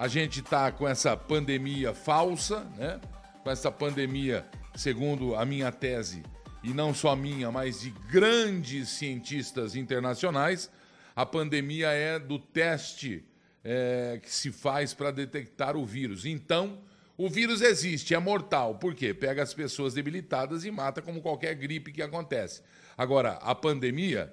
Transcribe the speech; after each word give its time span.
a 0.00 0.08
gente 0.08 0.40
está 0.40 0.72
com 0.72 0.88
essa 0.88 1.14
pandemia 1.14 1.92
falsa, 1.92 2.60
né? 2.78 2.98
com 3.44 3.50
essa 3.50 3.70
pandemia, 3.70 4.46
segundo 4.74 5.36
a 5.36 5.44
minha 5.44 5.70
tese, 5.70 6.22
e 6.64 6.72
não 6.72 6.94
só 6.94 7.14
minha, 7.14 7.52
mas 7.52 7.82
de 7.82 7.90
grandes 8.10 8.88
cientistas 8.88 9.76
internacionais, 9.76 10.70
a 11.14 11.26
pandemia 11.26 11.88
é 11.88 12.18
do 12.18 12.38
teste 12.38 13.22
é, 13.62 14.18
que 14.22 14.32
se 14.32 14.50
faz 14.50 14.94
para 14.94 15.10
detectar 15.10 15.76
o 15.76 15.84
vírus. 15.84 16.24
Então, 16.24 16.78
o 17.18 17.28
vírus 17.28 17.60
existe, 17.60 18.14
é 18.14 18.18
mortal. 18.18 18.76
Por 18.76 18.94
quê? 18.94 19.12
Pega 19.12 19.42
as 19.42 19.52
pessoas 19.52 19.92
debilitadas 19.92 20.64
e 20.64 20.70
mata 20.70 21.02
como 21.02 21.20
qualquer 21.20 21.54
gripe 21.54 21.92
que 21.92 22.00
acontece. 22.00 22.62
Agora, 22.96 23.32
a 23.42 23.54
pandemia, 23.54 24.32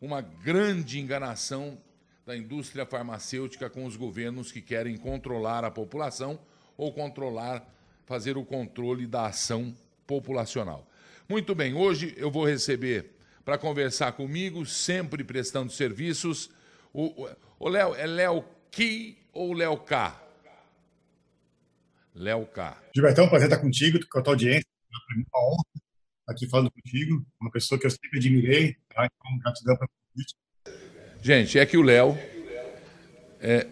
uma 0.00 0.20
grande 0.20 1.00
enganação 1.00 1.76
da 2.28 2.36
indústria 2.36 2.84
farmacêutica 2.84 3.70
com 3.70 3.86
os 3.86 3.96
governos 3.96 4.52
que 4.52 4.60
querem 4.60 4.98
controlar 4.98 5.64
a 5.64 5.70
população 5.70 6.38
ou 6.76 6.92
controlar, 6.92 7.66
fazer 8.04 8.36
o 8.36 8.44
controle 8.44 9.06
da 9.06 9.28
ação 9.28 9.74
populacional. 10.06 10.86
Muito 11.26 11.54
bem, 11.54 11.72
hoje 11.72 12.12
eu 12.18 12.30
vou 12.30 12.44
receber 12.44 13.16
para 13.46 13.56
conversar 13.56 14.12
comigo, 14.12 14.66
sempre 14.66 15.24
prestando 15.24 15.72
serviços, 15.72 16.50
o, 16.92 17.26
o 17.58 17.66
Léo, 17.66 17.94
é 17.94 18.06
Léo 18.06 18.44
Ki 18.70 19.16
ou 19.32 19.54
Léo 19.54 19.78
K? 19.78 20.22
Léo 22.14 22.44
K. 22.44 22.76
Gilbertão, 22.94 23.24
um 23.24 23.30
prazer 23.30 23.48
estar 23.48 23.62
contigo, 23.62 23.98
com 24.06 24.18
a 24.18 24.22
tua 24.22 24.34
audiência. 24.34 24.68
É 24.68 25.14
uma 25.14 25.46
honra 25.46 25.64
estar 25.74 26.32
aqui 26.32 26.46
falando 26.46 26.70
contigo, 26.70 27.24
uma 27.40 27.50
pessoa 27.50 27.80
que 27.80 27.86
eu 27.86 27.90
sempre 27.90 28.18
admirei, 28.18 28.76
tá? 28.90 29.06
então 29.06 29.38
gratidão 29.38 29.78
pelo 29.78 29.90
convite. 30.12 30.34
Gente, 31.28 31.58
é 31.58 31.66
que 31.66 31.76
o 31.76 31.82
Léo 31.82 32.16
é, 33.38 33.66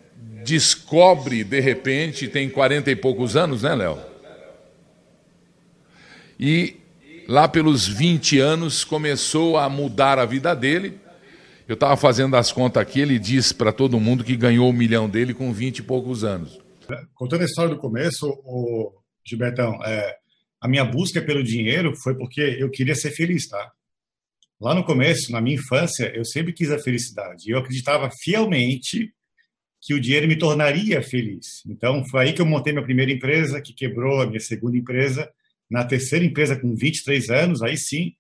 descobre, 0.44 1.42
de 1.42 1.58
repente, 1.58 2.28
tem 2.28 2.50
40 2.50 2.90
e 2.90 2.94
poucos 2.94 3.34
anos, 3.34 3.62
né, 3.62 3.74
Léo? 3.74 3.98
E 6.38 6.76
lá 7.26 7.48
pelos 7.48 7.88
20 7.88 8.38
anos, 8.40 8.84
começou 8.84 9.56
a 9.56 9.70
mudar 9.70 10.18
a 10.18 10.26
vida 10.26 10.54
dele. 10.54 11.00
Eu 11.66 11.72
estava 11.72 11.96
fazendo 11.96 12.36
as 12.36 12.52
contas 12.52 12.82
aqui, 12.82 13.00
ele 13.00 13.18
disse 13.18 13.54
para 13.54 13.72
todo 13.72 13.98
mundo 13.98 14.22
que 14.22 14.36
ganhou 14.36 14.68
o 14.68 14.72
milhão 14.74 15.08
dele 15.08 15.32
com 15.32 15.50
20 15.50 15.78
e 15.78 15.82
poucos 15.82 16.24
anos. 16.24 16.60
Contando 17.14 17.40
a 17.40 17.46
história 17.46 17.74
do 17.74 17.80
começo, 17.80 18.28
o 18.44 18.92
Gilbertão, 19.26 19.82
é, 19.82 20.14
a 20.60 20.68
minha 20.68 20.84
busca 20.84 21.22
pelo 21.22 21.42
dinheiro 21.42 21.96
foi 21.96 22.14
porque 22.18 22.58
eu 22.60 22.68
queria 22.68 22.94
ser 22.94 23.12
feliz, 23.12 23.48
tá? 23.48 23.72
Lá 24.60 24.74
no 24.74 24.84
começo, 24.84 25.30
na 25.30 25.40
minha 25.40 25.56
infância, 25.56 26.10
eu 26.14 26.24
sempre 26.24 26.52
quis 26.52 26.70
a 26.70 26.78
felicidade. 26.78 27.50
Eu 27.50 27.58
acreditava 27.58 28.10
fielmente 28.22 29.12
que 29.82 29.92
o 29.92 30.00
dinheiro 30.00 30.26
me 30.26 30.36
tornaria 30.36 31.02
feliz. 31.02 31.62
Então, 31.66 32.04
foi 32.06 32.24
aí 32.24 32.32
que 32.32 32.40
eu 32.40 32.46
montei 32.46 32.72
minha 32.72 32.84
primeira 32.84 33.12
empresa, 33.12 33.60
que 33.60 33.74
quebrou 33.74 34.20
a 34.20 34.26
minha 34.26 34.40
segunda 34.40 34.76
empresa, 34.76 35.30
na 35.70 35.84
terceira 35.84 36.24
empresa, 36.24 36.58
com 36.58 36.74
23 36.74 37.28
anos, 37.30 37.62
aí 37.62 37.76
sim, 37.76 38.14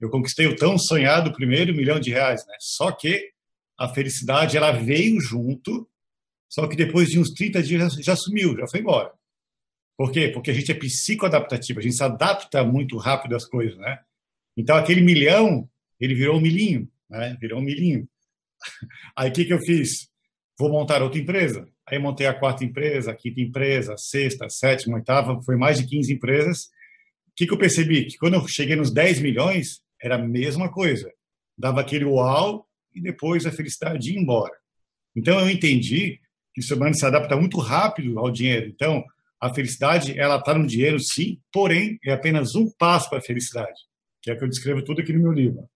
eu 0.00 0.08
conquistei 0.10 0.46
o 0.46 0.56
tão 0.56 0.78
sonhado 0.78 1.32
primeiro 1.32 1.74
milhão 1.74 2.00
de 2.00 2.10
reais. 2.10 2.46
Né? 2.46 2.54
Só 2.60 2.90
que 2.90 3.30
a 3.78 3.88
felicidade 3.88 4.56
ela 4.56 4.72
veio 4.72 5.20
junto, 5.20 5.88
só 6.48 6.66
que 6.66 6.76
depois 6.76 7.08
de 7.08 7.18
uns 7.18 7.30
30 7.30 7.62
dias 7.62 7.94
já 7.94 8.16
sumiu, 8.16 8.56
já 8.56 8.66
foi 8.68 8.80
embora. 8.80 9.12
Por 9.96 10.10
quê? 10.10 10.28
Porque 10.28 10.50
a 10.50 10.54
gente 10.54 10.72
é 10.72 10.74
psicoadaptativo, 10.74 11.78
a 11.78 11.82
gente 11.82 11.96
se 11.96 12.02
adapta 12.02 12.64
muito 12.64 12.96
rápido 12.96 13.36
às 13.36 13.44
coisas, 13.44 13.76
né? 13.78 14.00
Então, 14.56 14.76
aquele 14.76 15.00
milhão, 15.00 15.68
ele 16.00 16.14
virou 16.14 16.36
um 16.36 16.40
milhinho, 16.40 16.88
né? 17.08 17.36
Virou 17.40 17.60
um 17.60 17.62
milhinho. 17.62 18.08
Aí, 19.16 19.30
o 19.30 19.32
que, 19.32 19.44
que 19.44 19.52
eu 19.52 19.60
fiz? 19.60 20.08
Vou 20.58 20.70
montar 20.70 21.02
outra 21.02 21.20
empresa. 21.20 21.68
Aí, 21.86 21.98
montei 21.98 22.26
a 22.26 22.34
quarta 22.34 22.64
empresa, 22.64 23.10
a 23.10 23.14
quinta 23.14 23.40
empresa, 23.40 23.94
a 23.94 23.98
sexta, 23.98 24.46
a 24.46 24.48
sétima, 24.48 24.96
a 24.96 24.98
oitava, 24.98 25.42
foi 25.42 25.56
mais 25.56 25.78
de 25.78 25.86
15 25.86 26.12
empresas 26.12 26.68
que, 27.36 27.46
que 27.46 27.52
eu 27.52 27.58
percebi? 27.58 28.06
Que 28.06 28.16
quando 28.16 28.34
eu 28.34 28.46
cheguei 28.46 28.76
nos 28.76 28.92
10 28.92 29.20
milhões, 29.20 29.80
era 30.00 30.16
a 30.16 30.18
mesma 30.18 30.70
coisa. 30.70 31.10
Dava 31.56 31.80
aquele 31.80 32.04
uau 32.04 32.66
e 32.94 33.00
depois 33.00 33.44
a 33.46 33.52
felicidade 33.52 34.12
ia 34.12 34.20
embora. 34.20 34.54
Então 35.16 35.38
eu 35.40 35.50
entendi 35.50 36.20
que 36.52 36.60
o 36.60 36.64
ser 36.64 36.74
humano 36.74 36.94
se 36.94 37.04
adapta 37.04 37.36
muito 37.36 37.58
rápido 37.58 38.18
ao 38.18 38.30
dinheiro. 38.30 38.68
Então 38.68 39.04
a 39.40 39.52
felicidade 39.52 40.18
ela 40.18 40.36
está 40.36 40.56
no 40.56 40.66
dinheiro, 40.66 40.98
sim, 41.00 41.40
porém 41.52 41.98
é 42.04 42.12
apenas 42.12 42.54
um 42.54 42.70
passo 42.78 43.10
para 43.10 43.18
a 43.18 43.22
felicidade, 43.22 43.78
que 44.22 44.30
é 44.30 44.34
o 44.34 44.38
que 44.38 44.44
eu 44.44 44.48
descrevo 44.48 44.82
tudo 44.82 45.00
aqui 45.00 45.12
no 45.12 45.20
meu 45.20 45.32
livro. 45.32 45.68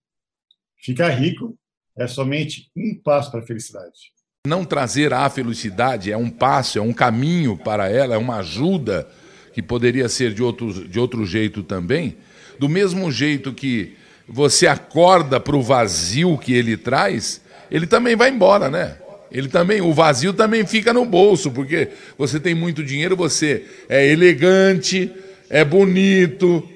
Ficar 0.78 1.10
rico 1.10 1.56
é 1.96 2.06
somente 2.06 2.70
um 2.76 2.98
passo 3.02 3.30
para 3.30 3.40
a 3.40 3.46
felicidade. 3.46 4.12
Não 4.46 4.64
trazer 4.64 5.12
a 5.12 5.28
felicidade 5.28 6.12
é 6.12 6.16
um 6.16 6.30
passo, 6.30 6.78
é 6.78 6.82
um 6.82 6.92
caminho 6.92 7.56
para 7.56 7.90
ela, 7.90 8.14
é 8.14 8.18
uma 8.18 8.36
ajuda 8.36 9.08
que 9.52 9.60
poderia 9.60 10.08
ser 10.08 10.32
de 10.32 10.42
outro, 10.42 10.88
de 10.88 10.98
outro 11.00 11.26
jeito 11.26 11.62
também, 11.62 12.16
do 12.58 12.68
mesmo 12.68 13.10
jeito 13.10 13.52
que 13.52 13.96
você 14.28 14.66
acorda 14.66 15.40
para 15.40 15.56
o 15.56 15.62
vazio 15.62 16.38
que 16.38 16.52
ele 16.52 16.76
traz, 16.76 17.40
ele 17.70 17.86
também 17.86 18.14
vai 18.14 18.30
embora, 18.30 18.70
né? 18.70 18.98
Ele 19.30 19.48
também, 19.48 19.80
o 19.80 19.92
vazio 19.92 20.32
também 20.32 20.66
fica 20.66 20.92
no 20.92 21.04
bolso, 21.04 21.50
porque 21.50 21.88
você 22.16 22.38
tem 22.38 22.54
muito 22.54 22.82
dinheiro, 22.82 23.16
você 23.16 23.64
é 23.88 24.06
elegante, 24.06 25.10
é 25.50 25.64
bonito, 25.64 26.66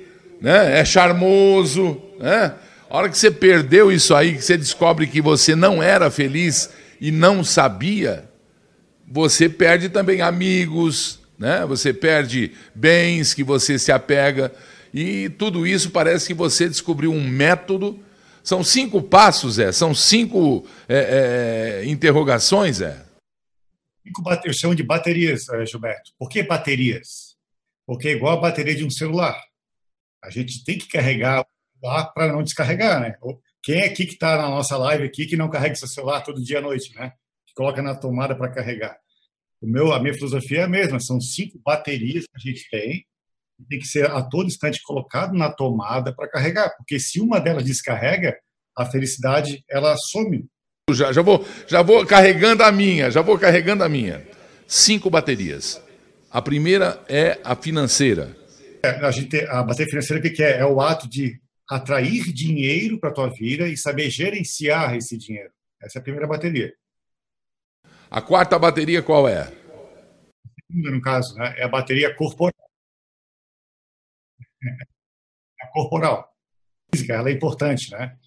né? 0.40 0.78
É 0.80 0.84
charmoso, 0.84 2.00
né? 2.18 2.54
A 2.92 2.98
hora 2.98 3.08
que 3.08 3.16
você 3.16 3.30
perdeu 3.30 3.90
isso 3.90 4.14
aí, 4.14 4.36
que 4.36 4.42
você 4.42 4.54
descobre 4.54 5.06
que 5.06 5.22
você 5.22 5.56
não 5.56 5.82
era 5.82 6.10
feliz 6.10 6.68
e 7.00 7.10
não 7.10 7.42
sabia, 7.42 8.30
você 9.08 9.48
perde 9.48 9.88
também 9.88 10.20
amigos, 10.20 11.18
né? 11.38 11.64
Você 11.64 11.94
perde 11.94 12.52
bens 12.74 13.32
que 13.32 13.42
você 13.42 13.78
se 13.78 13.90
apega 13.90 14.52
e 14.92 15.30
tudo 15.30 15.66
isso 15.66 15.90
parece 15.90 16.26
que 16.26 16.34
você 16.34 16.68
descobriu 16.68 17.10
um 17.14 17.26
método. 17.26 17.98
São 18.44 18.62
cinco 18.62 19.00
passos, 19.00 19.58
é? 19.58 19.72
São 19.72 19.94
cinco 19.94 20.66
é, 20.86 21.80
é, 21.80 21.88
interrogações, 21.88 22.82
é? 22.82 23.02
Eu 24.44 24.52
chamo 24.52 24.74
de 24.74 24.82
baterias, 24.82 25.48
eh, 25.48 25.64
Gilberto. 25.64 26.10
Por 26.18 26.28
que 26.28 26.42
baterias? 26.42 27.36
Porque 27.86 28.08
é 28.08 28.12
igual 28.12 28.36
a 28.36 28.42
bateria 28.42 28.74
de 28.74 28.84
um 28.84 28.90
celular. 28.90 29.42
A 30.22 30.28
gente 30.28 30.62
tem 30.62 30.76
que 30.76 30.88
carregar 30.88 31.46
lá 31.82 32.04
para 32.04 32.32
não 32.32 32.42
descarregar, 32.42 33.00
né? 33.00 33.16
Quem 33.62 33.80
é 33.80 33.86
aqui 33.86 34.06
que 34.06 34.14
está 34.14 34.36
na 34.36 34.48
nossa 34.48 34.76
live 34.76 35.04
aqui 35.04 35.26
que 35.26 35.36
não 35.36 35.50
carrega 35.50 35.74
seu 35.74 35.88
celular 35.88 36.22
todo 36.22 36.42
dia 36.42 36.58
à 36.58 36.62
noite, 36.62 36.94
né? 36.94 37.12
Que 37.46 37.54
coloca 37.54 37.82
na 37.82 37.94
tomada 37.94 38.34
para 38.34 38.50
carregar. 38.50 38.96
O 39.60 39.66
meu, 39.66 39.92
a 39.92 40.00
minha 40.00 40.14
filosofia 40.14 40.60
é 40.60 40.62
a 40.64 40.68
mesma, 40.68 40.98
são 40.98 41.20
cinco 41.20 41.60
baterias 41.64 42.24
que 42.24 42.36
a 42.36 42.50
gente 42.50 42.68
tem, 42.68 43.06
tem 43.68 43.78
que 43.78 43.86
ser 43.86 44.10
a 44.10 44.22
todo 44.22 44.48
instante 44.48 44.82
colocado 44.82 45.34
na 45.34 45.50
tomada 45.50 46.12
para 46.12 46.28
carregar, 46.28 46.74
porque 46.76 46.98
se 46.98 47.20
uma 47.20 47.40
delas 47.40 47.64
descarrega, 47.64 48.36
a 48.76 48.84
felicidade 48.86 49.64
ela 49.70 49.94
some. 49.96 50.46
Já, 50.90 51.12
já, 51.12 51.22
vou, 51.22 51.46
já 51.68 51.82
vou 51.82 52.04
carregando 52.04 52.62
a 52.64 52.72
minha, 52.72 53.10
já 53.10 53.22
vou 53.22 53.38
carregando 53.38 53.84
a 53.84 53.88
minha. 53.88 54.26
Cinco 54.66 55.08
baterias. 55.08 55.80
A 56.30 56.42
primeira 56.42 57.00
é 57.08 57.38
a 57.44 57.54
financeira. 57.54 58.36
É, 58.82 58.88
a, 58.88 59.10
gente, 59.10 59.38
a 59.46 59.62
bateria 59.62 59.90
financeira 59.90 60.26
o 60.26 60.32
que 60.32 60.42
é? 60.42 60.58
É 60.58 60.66
o 60.66 60.80
ato 60.80 61.08
de 61.08 61.40
atrair 61.74 62.30
dinheiro 62.32 62.98
para 63.00 63.08
a 63.08 63.14
tua 63.14 63.30
vida 63.30 63.66
e 63.66 63.76
saber 63.78 64.10
gerenciar 64.10 64.94
esse 64.94 65.16
dinheiro. 65.16 65.50
Essa 65.80 65.98
é 65.98 66.00
a 66.00 66.02
primeira 66.02 66.26
bateria. 66.26 66.74
A 68.10 68.20
quarta 68.20 68.58
bateria 68.58 69.02
qual 69.02 69.26
é? 69.26 69.44
Segunda, 70.70 70.90
no 70.90 71.00
caso, 71.00 71.34
né? 71.34 71.54
é 71.56 71.64
a 71.64 71.68
bateria 71.68 72.14
corporal. 72.14 72.52
É 74.62 75.64
a 75.64 75.68
corporal. 75.68 76.30
Física, 76.94 77.14
ela 77.14 77.30
é 77.30 77.32
importante, 77.32 77.90
né? 77.90 78.18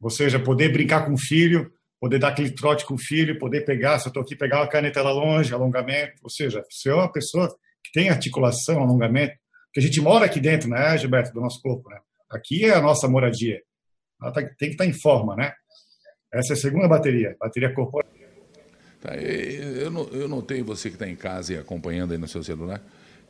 Ou 0.00 0.08
seja, 0.08 0.42
poder 0.42 0.72
brincar 0.72 1.04
com 1.04 1.12
o 1.12 1.18
filho, 1.18 1.70
poder 2.00 2.18
dar 2.18 2.28
aquele 2.28 2.50
trote 2.50 2.86
com 2.86 2.94
o 2.94 2.98
filho, 2.98 3.38
poder 3.38 3.66
pegar, 3.66 3.98
se 3.98 4.06
eu 4.06 4.10
estou 4.10 4.22
aqui, 4.22 4.34
pegar 4.34 4.60
uma 4.60 4.68
caneta 4.68 5.02
lá 5.02 5.12
longe, 5.12 5.52
alongamento. 5.52 6.14
Ou 6.22 6.30
seja, 6.30 6.64
se 6.70 6.88
é 6.88 6.94
uma 6.94 7.12
pessoa 7.12 7.54
que 7.84 7.92
tem 7.92 8.08
articulação, 8.08 8.80
alongamento, 8.80 9.34
que 9.70 9.80
a 9.80 9.82
gente 9.82 10.00
mora 10.00 10.24
aqui 10.24 10.40
dentro, 10.40 10.70
né, 10.70 10.96
Gilberto, 10.96 11.34
do 11.34 11.42
nosso 11.42 11.60
corpo, 11.60 11.90
né? 11.90 12.00
Aqui 12.30 12.64
é 12.64 12.74
a 12.74 12.80
nossa 12.80 13.08
moradia. 13.08 13.60
Ela 14.22 14.32
tá, 14.32 14.40
tem 14.40 14.50
que 14.56 14.66
estar 14.66 14.84
tá 14.84 14.90
em 14.90 14.92
forma, 14.92 15.34
né? 15.34 15.52
Essa 16.32 16.52
é 16.52 16.54
a 16.54 16.56
segunda 16.56 16.86
bateria, 16.86 17.36
bateria 17.40 17.74
corporal. 17.74 18.08
Tá, 19.00 19.16
eu, 19.16 19.90
eu 20.12 20.28
notei 20.28 20.62
você 20.62 20.90
que 20.90 20.94
está 20.94 21.08
em 21.08 21.16
casa 21.16 21.54
e 21.54 21.58
acompanhando 21.58 22.12
aí 22.12 22.18
no 22.18 22.28
seu 22.28 22.42
celular. 22.42 22.80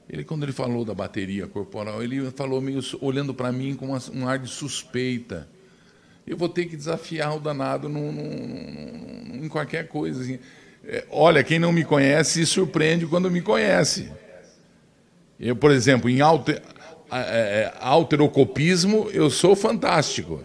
Ele, 0.08 0.24
quando 0.24 0.42
ele 0.42 0.52
falou 0.52 0.84
da 0.84 0.92
bateria 0.92 1.46
corporal, 1.46 2.02
ele 2.02 2.30
falou 2.32 2.60
meio 2.60 2.80
olhando 3.00 3.32
para 3.32 3.52
mim 3.52 3.76
com 3.76 3.86
uma, 3.86 3.98
um 4.12 4.28
ar 4.28 4.38
de 4.38 4.48
suspeita. 4.48 5.48
Eu 6.26 6.36
vou 6.36 6.48
ter 6.48 6.66
que 6.66 6.76
desafiar 6.76 7.36
o 7.36 7.40
danado 7.40 7.88
num, 7.88 8.10
num, 8.10 9.32
num, 9.32 9.44
em 9.44 9.48
qualquer 9.48 9.86
coisa. 9.86 10.20
Assim. 10.20 10.38
É, 10.84 11.06
olha, 11.10 11.44
quem 11.44 11.58
não 11.58 11.72
me 11.72 11.84
conhece 11.84 12.44
se 12.44 12.46
surpreende 12.46 13.06
quando 13.06 13.30
me 13.30 13.40
conhece. 13.40 14.10
Eu, 15.38 15.54
por 15.54 15.70
exemplo, 15.70 16.10
em 16.10 16.20
alter, 16.20 16.60
é, 17.12 17.72
alterocopismo, 17.80 19.10
eu 19.10 19.30
sou 19.30 19.56
fantástico. 19.56 20.44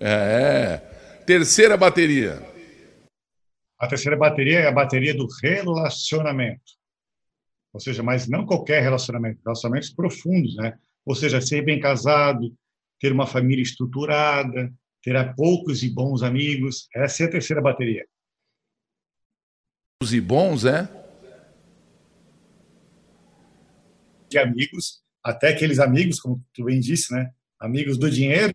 É. 0.00 0.78
Terceira 1.26 1.76
bateria. 1.76 2.42
A 3.78 3.86
terceira 3.86 4.16
bateria 4.16 4.60
é 4.60 4.66
a 4.66 4.72
bateria 4.72 5.14
do 5.14 5.26
relacionamento. 5.42 6.78
Ou 7.72 7.80
seja, 7.80 8.02
mas 8.02 8.26
não 8.26 8.44
qualquer 8.44 8.82
relacionamento, 8.82 9.40
relacionamentos 9.44 9.90
profundos, 9.90 10.56
né? 10.56 10.76
Ou 11.06 11.14
seja, 11.14 11.40
ser 11.40 11.62
bem 11.62 11.78
casado, 11.80 12.52
ter 12.98 13.12
uma 13.12 13.26
família 13.26 13.62
estruturada, 13.62 14.72
ter 15.02 15.34
poucos 15.34 15.82
e 15.82 15.88
bons 15.88 16.22
amigos. 16.22 16.88
Essa 16.94 17.24
é 17.24 17.26
a 17.26 17.30
terceira 17.30 17.62
bateria. 17.62 18.04
Os 20.02 20.12
e 20.12 20.20
bons, 20.20 20.64
é? 20.64 20.99
De 24.30 24.38
amigos, 24.38 25.02
até 25.22 25.48
aqueles 25.48 25.78
amigos, 25.78 26.20
como 26.20 26.42
tu 26.54 26.64
bem 26.64 26.80
disse, 26.80 27.12
né? 27.12 27.30
Amigos 27.58 27.98
do 27.98 28.10
dinheiro, 28.10 28.54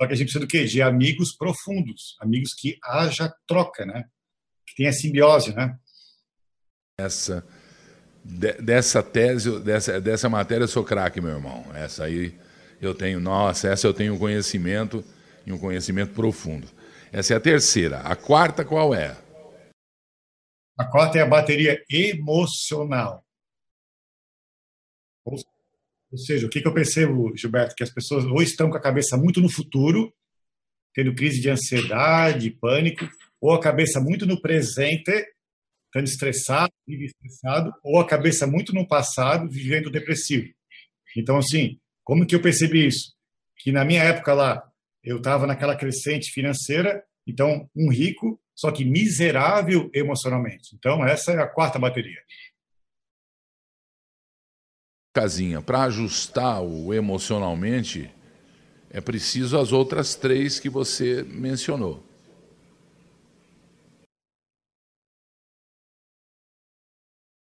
só 0.00 0.06
que 0.06 0.12
a 0.12 0.16
gente 0.16 0.26
precisa 0.26 0.44
do 0.44 0.48
quê? 0.48 0.64
De 0.64 0.80
amigos 0.80 1.36
profundos, 1.36 2.16
amigos 2.20 2.54
que 2.54 2.78
haja 2.82 3.32
troca, 3.46 3.84
né? 3.84 4.04
Que 4.66 4.76
tenha 4.76 4.92
simbiose, 4.92 5.54
né? 5.54 5.76
Essa 6.98 7.46
de, 8.24 8.52
dessa 8.54 9.02
tese, 9.02 9.60
dessa, 9.60 10.00
dessa 10.00 10.28
matéria, 10.28 10.64
eu 10.64 10.68
sou 10.68 10.82
craque, 10.82 11.20
meu 11.20 11.32
irmão. 11.32 11.64
Essa 11.74 12.04
aí 12.04 12.34
eu 12.80 12.94
tenho, 12.94 13.20
nossa, 13.20 13.68
essa 13.68 13.86
eu 13.86 13.94
tenho 13.94 14.14
um 14.14 14.18
conhecimento 14.18 15.04
e 15.46 15.52
um 15.52 15.58
conhecimento 15.58 16.14
profundo. 16.14 16.66
Essa 17.12 17.34
é 17.34 17.36
a 17.36 17.40
terceira. 17.40 18.00
A 18.00 18.16
quarta 18.16 18.64
qual 18.64 18.94
é? 18.94 19.16
A 20.78 20.84
quarta 20.84 21.18
é 21.18 21.22
a 21.22 21.26
bateria 21.26 21.80
emocional. 21.88 23.23
Ou 25.24 26.18
seja, 26.18 26.46
o 26.46 26.50
que, 26.50 26.66
eu 26.66 26.74
percebo, 26.74 27.36
Gilberto, 27.36 27.74
que 27.74 27.82
as 27.82 27.90
pessoas 27.90 28.24
ou 28.24 28.42
estão 28.42 28.70
com 28.70 28.76
a 28.76 28.80
cabeça 28.80 29.16
muito 29.16 29.40
no 29.40 29.48
futuro, 29.48 30.12
tendo 30.94 31.14
crise 31.14 31.40
de 31.40 31.50
ansiedade, 31.50 32.50
pânico, 32.50 33.08
ou 33.40 33.52
a 33.52 33.60
cabeça 33.60 34.00
muito 34.00 34.26
no 34.26 34.40
presente, 34.40 35.10
estando 35.86 36.06
estressado, 36.06 36.72
estressado, 36.86 37.72
ou 37.82 38.00
a 38.00 38.06
cabeça 38.06 38.46
muito 38.46 38.72
no 38.72 38.86
passado, 38.86 39.48
vivendo 39.48 39.90
depressivo. 39.90 40.48
Então, 41.16 41.36
assim, 41.36 41.78
como 42.02 42.26
que 42.26 42.34
eu 42.34 42.42
percebi 42.42 42.86
isso? 42.86 43.12
Que 43.58 43.72
na 43.72 43.84
minha 43.84 44.02
época 44.02 44.34
lá, 44.34 44.62
eu 45.02 45.18
estava 45.18 45.46
naquela 45.46 45.76
crescente 45.76 46.30
financeira, 46.30 47.04
então, 47.26 47.68
um 47.74 47.90
rico, 47.90 48.40
só 48.54 48.70
que 48.70 48.84
miserável 48.84 49.90
emocionalmente. 49.92 50.74
Então, 50.74 51.04
essa 51.04 51.32
é 51.32 51.40
a 51.40 51.48
quarta 51.48 51.78
bateria. 51.78 52.20
Casinha, 55.14 55.62
para 55.62 55.84
ajustar 55.84 56.60
o 56.60 56.92
emocionalmente, 56.92 58.10
é 58.90 59.00
preciso 59.00 59.56
as 59.56 59.70
outras 59.70 60.16
três 60.16 60.58
que 60.58 60.68
você 60.68 61.22
mencionou. 61.22 62.04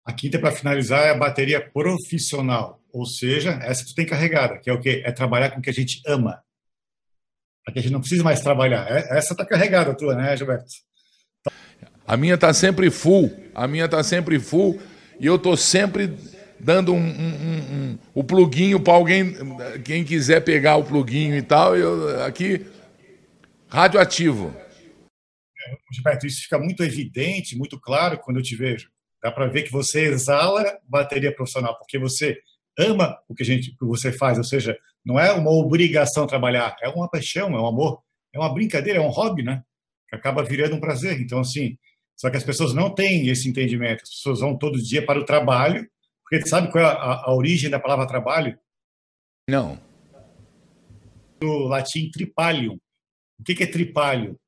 A 0.06 0.14
quinta, 0.14 0.40
para 0.40 0.54
finalizar, 0.54 1.08
é 1.08 1.10
a 1.10 1.18
bateria 1.18 1.60
profissional, 1.60 2.82
ou 2.90 3.06
seja, 3.06 3.60
essa 3.62 3.86
tu 3.86 3.94
tem 3.94 4.06
carregada, 4.06 4.58
que 4.60 4.70
é 4.70 4.74
o 4.74 4.80
quê? 4.80 5.04
É 5.06 5.12
trabalhar 5.12 5.52
com 5.52 5.60
o 5.60 5.62
que 5.62 5.70
a 5.70 5.74
gente 5.74 6.02
ama. 6.08 6.42
Que 7.74 7.80
a 7.80 7.82
gente 7.82 7.92
não 7.92 8.00
precisa 8.00 8.24
mais 8.24 8.40
trabalhar. 8.40 8.90
É, 8.90 9.18
essa 9.18 9.34
está 9.34 9.46
carregada, 9.46 9.92
a 9.92 9.96
tua, 9.96 10.16
né, 10.16 10.38
Gilberto? 10.38 10.72
A 12.08 12.16
minha 12.16 12.36
está 12.36 12.54
sempre 12.54 12.90
full, 12.90 13.30
a 13.54 13.68
minha 13.68 13.84
está 13.84 14.02
sempre 14.02 14.40
full, 14.40 14.80
e 15.20 15.26
eu 15.26 15.36
estou 15.36 15.58
sempre 15.58 16.37
dando 16.60 16.94
um, 16.94 17.00
um, 17.00 17.92
um, 17.92 18.00
o 18.14 18.24
pluguinho 18.24 18.80
para 18.80 18.94
alguém, 18.94 19.34
quem 19.84 20.04
quiser 20.04 20.42
pegar 20.44 20.78
o 20.78 20.84
pluguinho 20.84 21.36
e 21.36 21.42
tal, 21.42 21.76
eu 21.76 22.24
aqui, 22.24 22.66
radioativo. 23.68 24.54
É, 25.68 25.78
Gilberto, 25.92 26.26
isso 26.26 26.44
fica 26.44 26.58
muito 26.58 26.84
evidente, 26.84 27.58
muito 27.58 27.80
claro 27.80 28.20
quando 28.20 28.38
eu 28.38 28.44
te 28.44 28.56
vejo. 28.56 28.90
Dá 29.22 29.32
para 29.32 29.48
ver 29.48 29.64
que 29.64 29.72
você 29.72 30.06
exala 30.06 30.64
bateria 30.88 31.34
profissional, 31.34 31.78
porque 31.78 31.98
você 31.98 32.38
ama 32.78 33.18
o 33.28 33.34
que, 33.34 33.44
a 33.44 33.46
gente, 33.46 33.72
que 33.72 33.86
você 33.86 34.12
faz, 34.12 34.38
ou 34.38 34.44
seja, 34.44 34.78
não 35.04 35.20
é 35.20 35.32
uma 35.32 35.52
obrigação 35.52 36.28
trabalhar, 36.28 36.76
é 36.82 36.88
uma 36.90 37.10
paixão, 37.10 37.56
é 37.56 37.60
um 37.60 37.66
amor, 37.66 38.02
é 38.34 38.40
uma 38.40 38.54
brincadeira, 38.54 39.00
é 39.00 39.02
um 39.02 39.10
hobby, 39.10 39.44
né? 39.44 39.64
Que 40.10 40.16
acaba 40.16 40.44
virando 40.44 40.76
um 40.76 40.80
prazer. 40.80 41.20
Então, 41.20 41.40
assim, 41.40 41.78
só 42.16 42.30
que 42.30 42.38
as 42.38 42.44
pessoas 42.44 42.74
não 42.74 42.94
têm 42.94 43.28
esse 43.30 43.48
entendimento. 43.48 44.04
As 44.04 44.10
pessoas 44.10 44.40
vão 44.40 44.58
todo 44.58 44.82
dia 44.82 45.06
para 45.06 45.20
o 45.20 45.26
trabalho, 45.26 45.88
porque 46.30 46.48
sabe 46.48 46.72
qual 46.72 46.84
é 46.84 46.88
a, 46.88 47.24
a 47.26 47.34
origem 47.34 47.70
da 47.70 47.80
palavra 47.80 48.08
trabalho? 48.08 48.58
Não. 49.50 49.80
Do 51.40 51.68
latim 51.68 52.10
tripalium. 52.12 52.80
O 53.40 53.44
que, 53.44 53.56
que 53.56 53.64
é 53.64 53.68
tripalho? 53.68 54.40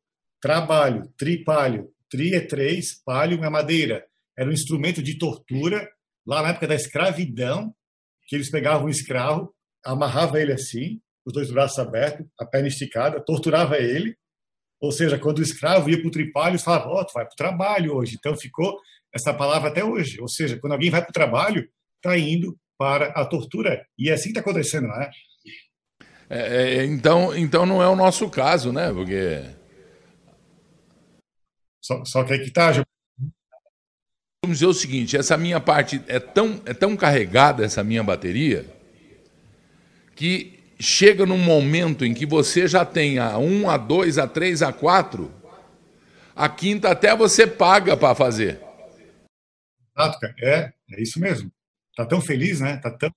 Trabalho, 0.41 1.07
tripalho. 1.17 1.91
Tri 2.09 2.33
é 2.33 2.41
três, 2.41 3.01
palio 3.03 3.43
é 3.43 3.49
madeira 3.49 4.09
era 4.39 4.49
um 4.49 4.53
instrumento 4.53 5.03
de 5.03 5.17
tortura, 5.17 5.91
lá 6.25 6.41
na 6.41 6.49
época 6.51 6.65
da 6.65 6.73
escravidão, 6.73 7.75
que 8.25 8.37
eles 8.37 8.49
pegavam 8.49 8.87
um 8.87 8.89
escravo, 8.89 9.53
amarrava 9.83 10.39
ele 10.39 10.53
assim, 10.53 11.01
os 11.25 11.33
dois 11.33 11.51
braços 11.51 11.77
abertos, 11.77 12.25
a 12.39 12.45
perna 12.45 12.69
esticada, 12.69 13.19
torturava 13.19 13.77
ele. 13.77 14.15
Ou 14.79 14.93
seja, 14.93 15.19
quando 15.19 15.39
o 15.39 15.43
escravo 15.43 15.89
ia 15.89 15.99
para 15.99 16.07
o 16.07 16.11
tripalho, 16.11 16.51
eles 16.51 16.63
falavam, 16.63 16.93
oh, 16.93 17.05
tu 17.05 17.11
vai 17.11 17.25
para 17.25 17.33
o 17.33 17.35
trabalho 17.35 17.95
hoje. 17.97 18.15
Então 18.17 18.33
ficou 18.33 18.79
essa 19.13 19.33
palavra 19.33 19.69
até 19.69 19.83
hoje. 19.83 20.19
Ou 20.21 20.27
seja, 20.27 20.59
quando 20.59 20.73
alguém 20.73 20.89
vai 20.89 21.01
para 21.01 21.09
o 21.09 21.13
trabalho, 21.13 21.67
está 21.95 22.17
indo 22.17 22.57
para 22.77 23.07
a 23.07 23.25
tortura. 23.25 23.85
E 23.97 24.09
é 24.09 24.13
assim 24.13 24.25
que 24.25 24.39
está 24.39 24.41
acontecendo, 24.41 24.87
não 24.87 25.01
é? 25.01 25.11
Então, 26.85 27.35
então 27.35 27.65
não 27.65 27.81
é 27.81 27.87
o 27.87 27.95
nosso 27.95 28.29
caso, 28.29 28.71
né? 28.71 28.91
Porque. 28.93 29.43
Só, 31.81 32.03
só 32.05 32.23
que 32.23 32.33
aí 32.33 32.39
que 32.39 32.49
está, 32.49 32.71
Vamos 34.43 34.59
dizer 34.59 34.67
o 34.67 34.73
seguinte, 34.73 35.17
essa 35.17 35.35
minha 35.35 35.59
parte 35.59 36.01
é 36.07 36.17
tão, 36.17 36.61
é 36.65 36.73
tão 36.73 36.95
carregada, 36.95 37.65
essa 37.65 37.83
minha 37.83 38.01
bateria, 38.01 38.65
que 40.15 40.59
chega 40.79 41.25
num 41.25 41.37
momento 41.37 42.05
em 42.05 42.13
que 42.13 42.25
você 42.25 42.65
já 42.65 42.85
tem 42.85 43.19
a 43.19 43.37
1, 43.37 43.69
a 43.69 43.77
2, 43.77 44.17
a 44.17 44.27
3, 44.27 44.61
a 44.61 44.71
4, 44.71 45.29
a 46.33 46.47
quinta 46.47 46.89
até 46.89 47.13
você 47.13 47.45
paga 47.45 47.97
para 47.97 48.15
fazer. 48.15 48.61
Exato, 49.99 50.25
É, 50.39 50.73
é 50.91 51.01
isso 51.01 51.19
mesmo. 51.19 51.51
Tá 51.95 52.05
tão 52.05 52.21
feliz, 52.21 52.61
né? 52.61 52.77
Tá 52.77 52.89
tão... 52.89 53.11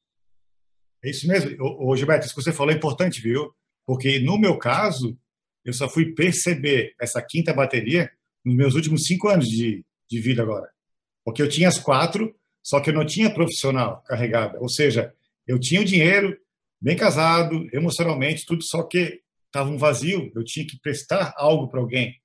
É 1.05 1.11
isso 1.11 1.27
mesmo. 1.29 1.51
Ô, 1.63 1.91
ô, 1.91 1.97
Gilberto, 1.97 2.27
isso 2.27 2.35
que 2.35 2.43
você 2.43 2.53
falou 2.53 2.73
é 2.73 2.77
importante, 2.77 3.21
viu? 3.21 3.55
Porque 3.87 4.19
no 4.19 4.39
meu 4.39 4.59
caso, 4.59 5.17
eu 5.65 5.73
só 5.73 5.89
fui 5.89 6.13
perceber 6.15 6.95
essa 7.01 7.23
quinta 7.23 7.53
bateria 7.53 8.11
nos 8.45 8.57
meus 8.57 8.75
últimos 8.75 9.05
cinco 9.05 9.29
anos 9.29 9.49
de, 9.49 9.85
de 10.09 10.21
vida 10.21 10.43
agora. 10.43 10.69
Porque 11.25 11.41
eu 11.41 11.49
tinha 11.49 11.69
as 11.69 11.79
quatro, 11.79 12.35
só 12.63 12.81
que 12.81 12.91
eu 12.91 12.95
não 12.95 13.07
tinha 13.07 13.33
profissional 13.33 14.03
carregada. 14.03 14.59
Ou 14.61 14.69
seja, 14.69 15.15
eu 15.47 15.59
tinha 15.59 15.81
o 15.81 15.85
dinheiro, 15.85 16.37
bem 16.81 16.97
casado, 16.97 17.69
emocionalmente, 17.73 18.45
tudo, 18.47 18.63
só 18.63 18.83
que 18.83 19.21
estava 19.47 19.71
um 19.71 19.79
vazio. 19.79 20.33
Eu 20.35 20.45
tinha 20.45 20.67
que 20.67 20.81
prestar 20.81 21.33
algo 21.37 21.69
para 21.69 21.81
alguém, 21.81 22.21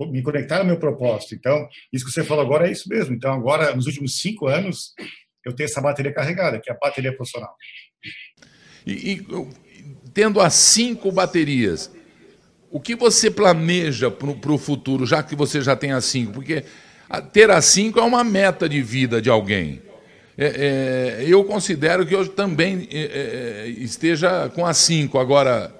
me 0.00 0.22
conectar 0.22 0.58
ao 0.58 0.64
meu 0.64 0.78
propósito. 0.78 1.34
Então, 1.34 1.68
isso 1.92 2.04
que 2.04 2.10
você 2.10 2.22
falou 2.22 2.44
agora 2.44 2.68
é 2.68 2.72
isso 2.72 2.88
mesmo. 2.88 3.14
Então, 3.14 3.32
agora, 3.32 3.74
nos 3.74 3.86
últimos 3.86 4.20
cinco 4.20 4.46
anos, 4.46 4.92
eu 5.44 5.54
tenho 5.54 5.66
essa 5.66 5.80
bateria 5.80 6.12
carregada, 6.12 6.60
que 6.60 6.70
é 6.70 6.74
a 6.74 6.78
bateria 6.80 7.14
profissional. 7.14 7.54
E, 8.86 9.12
e 9.12 9.26
tendo 10.12 10.40
as 10.40 10.54
cinco 10.54 11.10
baterias, 11.10 11.90
o 12.70 12.80
que 12.80 12.94
você 12.94 13.30
planeja 13.30 14.10
para 14.10 14.52
o 14.52 14.58
futuro, 14.58 15.06
já 15.06 15.22
que 15.22 15.34
você 15.34 15.60
já 15.60 15.74
tem 15.74 15.92
as 15.92 16.04
cinco? 16.04 16.32
Porque 16.32 16.64
ter 17.32 17.50
a 17.50 17.60
cinco 17.62 17.98
é 17.98 18.02
uma 18.02 18.24
meta 18.24 18.68
de 18.68 18.82
vida 18.82 19.22
de 19.22 19.30
alguém. 19.30 19.80
É, 20.38 21.20
é, 21.20 21.24
eu 21.26 21.42
considero 21.44 22.04
que 22.04 22.14
eu 22.14 22.28
também 22.28 22.86
é, 22.90 23.64
é 23.64 23.68
esteja 23.68 24.50
com 24.50 24.66
a 24.66 24.74
cinco. 24.74 25.18
Agora, 25.18 25.74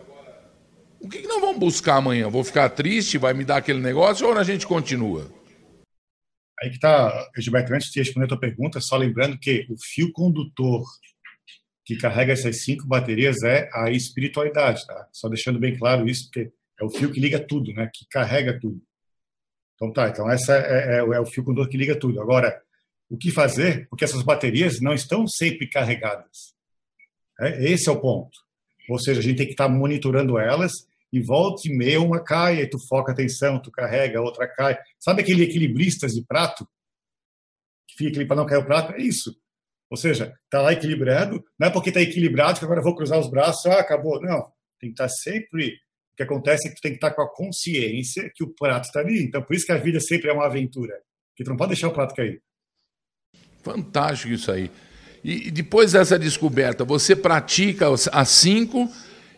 o 1.07 1.09
que, 1.09 1.23
que 1.23 1.29
nós 1.29 1.41
vamos 1.41 1.59
buscar 1.59 1.97
amanhã? 1.97 2.29
Vou 2.29 2.43
ficar 2.43 2.69
triste? 2.69 3.17
Vai 3.17 3.33
me 3.33 3.45
dar 3.45 3.59
aquele 3.59 3.81
negócio 3.81 4.27
ou 4.27 4.37
a 4.37 4.43
gente 4.43 4.67
continua? 4.67 5.31
Aí 6.61 6.69
que 6.69 6.77
está, 6.77 7.31
Gilberto, 7.39 7.73
antes 7.73 7.93
de 7.93 8.01
responder 8.01 8.25
a 8.25 8.29
tua 8.29 8.41
pergunta, 8.41 8.81
só 8.81 8.97
lembrando 8.97 9.39
que 9.39 9.67
o 9.71 9.77
fio 9.79 10.11
condutor 10.13 10.85
que 11.85 11.97
carrega 11.97 12.33
essas 12.33 12.65
cinco 12.65 12.85
baterias 12.89 13.45
é 13.45 13.71
a 13.73 13.89
espiritualidade, 13.91 14.85
tá? 14.85 15.09
Só 15.13 15.29
deixando 15.29 15.61
bem 15.61 15.79
claro 15.79 16.09
isso, 16.09 16.25
porque 16.25 16.51
é 16.81 16.85
o 16.85 16.91
fio 16.91 17.13
que 17.13 17.21
liga 17.21 17.39
tudo, 17.39 17.73
né? 17.73 17.89
Que 17.95 18.05
carrega 18.11 18.59
tudo. 18.59 18.83
Então 19.77 19.93
tá, 19.93 20.09
então 20.09 20.29
essa 20.29 20.57
é, 20.57 20.97
é, 20.97 20.99
é 20.99 21.21
o 21.21 21.27
fio 21.27 21.45
condutor 21.45 21.69
que 21.69 21.77
liga 21.77 21.97
tudo. 21.97 22.21
Agora, 22.21 22.61
o 23.09 23.17
que 23.17 23.31
fazer? 23.31 23.87
Porque 23.89 24.05
essas 24.05 24.23
baterias 24.23 24.81
não 24.81 24.93
estão 24.93 25.29
sempre 25.29 25.69
carregadas. 25.69 26.57
É, 27.39 27.71
esse 27.71 27.89
é 27.89 27.93
o 27.93 28.01
ponto. 28.01 28.37
Ou 28.89 28.99
seja, 28.99 29.21
a 29.21 29.23
gente 29.23 29.37
tem 29.37 29.47
que 29.47 29.53
estar 29.53 29.69
monitorando 29.69 30.37
elas 30.37 30.73
e 31.17 31.23
volta 31.23 31.67
e 31.67 31.77
meia 31.77 32.01
uma 32.01 32.23
cai, 32.23 32.61
aí 32.61 32.69
tu 32.69 32.79
foca 32.79 33.13
a 33.13 33.15
atenção, 33.15 33.61
tu 33.61 33.71
carrega, 33.71 34.21
outra 34.21 34.47
cai. 34.47 34.79
Sabe 34.99 35.23
aquele 35.23 35.45
equilibristas 35.45 36.13
de 36.13 36.25
prato? 36.25 36.67
Que 37.89 38.05
fica 38.05 38.19
ali 38.19 38.27
para 38.27 38.37
não 38.37 38.47
cair 38.47 38.59
o 38.59 38.67
prato? 38.67 38.93
É 38.93 39.01
isso. 39.01 39.35
Ou 39.91 39.97
seja, 39.97 40.35
está 40.45 40.61
lá 40.61 40.73
equilibrado, 40.73 41.45
não 41.59 41.69
é 41.69 41.71
porque 41.71 41.91
está 41.91 42.01
equilibrado 42.01 42.59
que 42.59 42.65
agora 42.65 42.83
vou 42.83 42.95
cruzar 42.95 43.19
os 43.19 43.31
braços, 43.31 43.67
ah, 43.67 43.81
acabou. 43.81 44.21
Não, 44.21 44.51
tem 44.81 44.91
que 44.91 44.95
estar 44.95 45.09
sempre 45.09 45.79
O 46.13 46.17
que 46.17 46.23
acontece 46.23 46.67
é 46.67 46.71
que 46.71 46.77
tu 46.77 46.83
tem 46.83 46.93
que 46.93 46.97
estar 46.97 47.13
com 47.13 47.23
a 47.23 47.33
consciência 47.33 48.31
que 48.35 48.43
o 48.43 48.53
prato 48.55 48.85
está 48.85 49.01
ali. 49.01 49.23
Então, 49.23 49.43
por 49.43 49.55
isso 49.55 49.67
que 49.67 49.73
a 49.73 49.79
vida 49.79 50.01
sempre 50.01 50.31
é 50.31 50.33
uma 50.33 50.47
aventura. 50.47 50.95
Que 51.37 51.45
tu 51.45 51.51
não 51.51 51.57
pode 51.57 51.71
deixar 51.71 51.89
o 51.89 51.93
prato 51.93 52.15
cair. 52.15 52.43
Fantástico 53.63 54.33
isso 54.33 54.51
aí. 54.51 54.71
E 55.23 55.51
depois 55.51 55.93
dessa 55.93 56.19
descoberta, 56.19 56.85
você 56.85 57.17
pratica 57.17 57.87
as 58.13 58.29
cinco, 58.29 58.89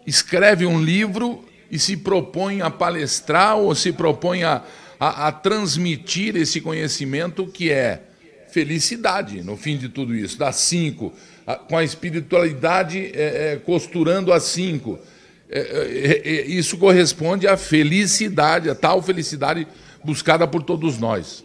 escreve 0.07 0.67
um 0.67 0.83
livro 0.83 1.49
e 1.71 1.79
se 1.79 1.97
propõe 1.97 2.63
a 2.63 2.71
palestrar 2.71 3.57
ou 3.57 3.75
se 3.75 3.93
propõe 3.93 4.45
a, 4.45 4.63
a, 4.99 5.29
a 5.29 5.33
transmitir 5.33 6.37
esse 6.37 6.61
conhecimento 6.61 7.47
que 7.47 7.71
é 7.71 8.03
felicidade 8.51 9.43
no 9.43 9.57
fim 9.57 9.77
de 9.77 9.89
tudo 9.89 10.15
isso, 10.15 10.39
das 10.39 10.57
cinco, 10.57 11.13
a, 11.47 11.57
com 11.57 11.77
a 11.77 11.85
espiritualidade 11.85 13.13
é, 13.15 13.53
é, 13.53 13.57
costurando 13.57 14.33
as 14.33 14.45
cinco. 14.45 14.99
É, 15.51 15.61
é, 15.61 16.29
é 16.29 16.47
isso 16.47 16.77
corresponde 16.77 17.47
à 17.47 17.57
felicidade, 17.57 18.69
a 18.69 18.75
tal 18.75 19.03
felicidade 19.03 19.67
buscada 20.05 20.47
por 20.47 20.63
todos 20.63 20.99
nós. 20.99 21.45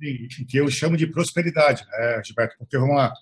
Sim, 0.00 0.44
que 0.46 0.56
eu 0.56 0.68
chamo 0.70 0.96
de 0.96 1.06
prosperidade, 1.06 1.84
né, 1.92 2.20
Gilberto? 2.24 2.56
Porque 2.58 2.76
uma, 2.76 3.12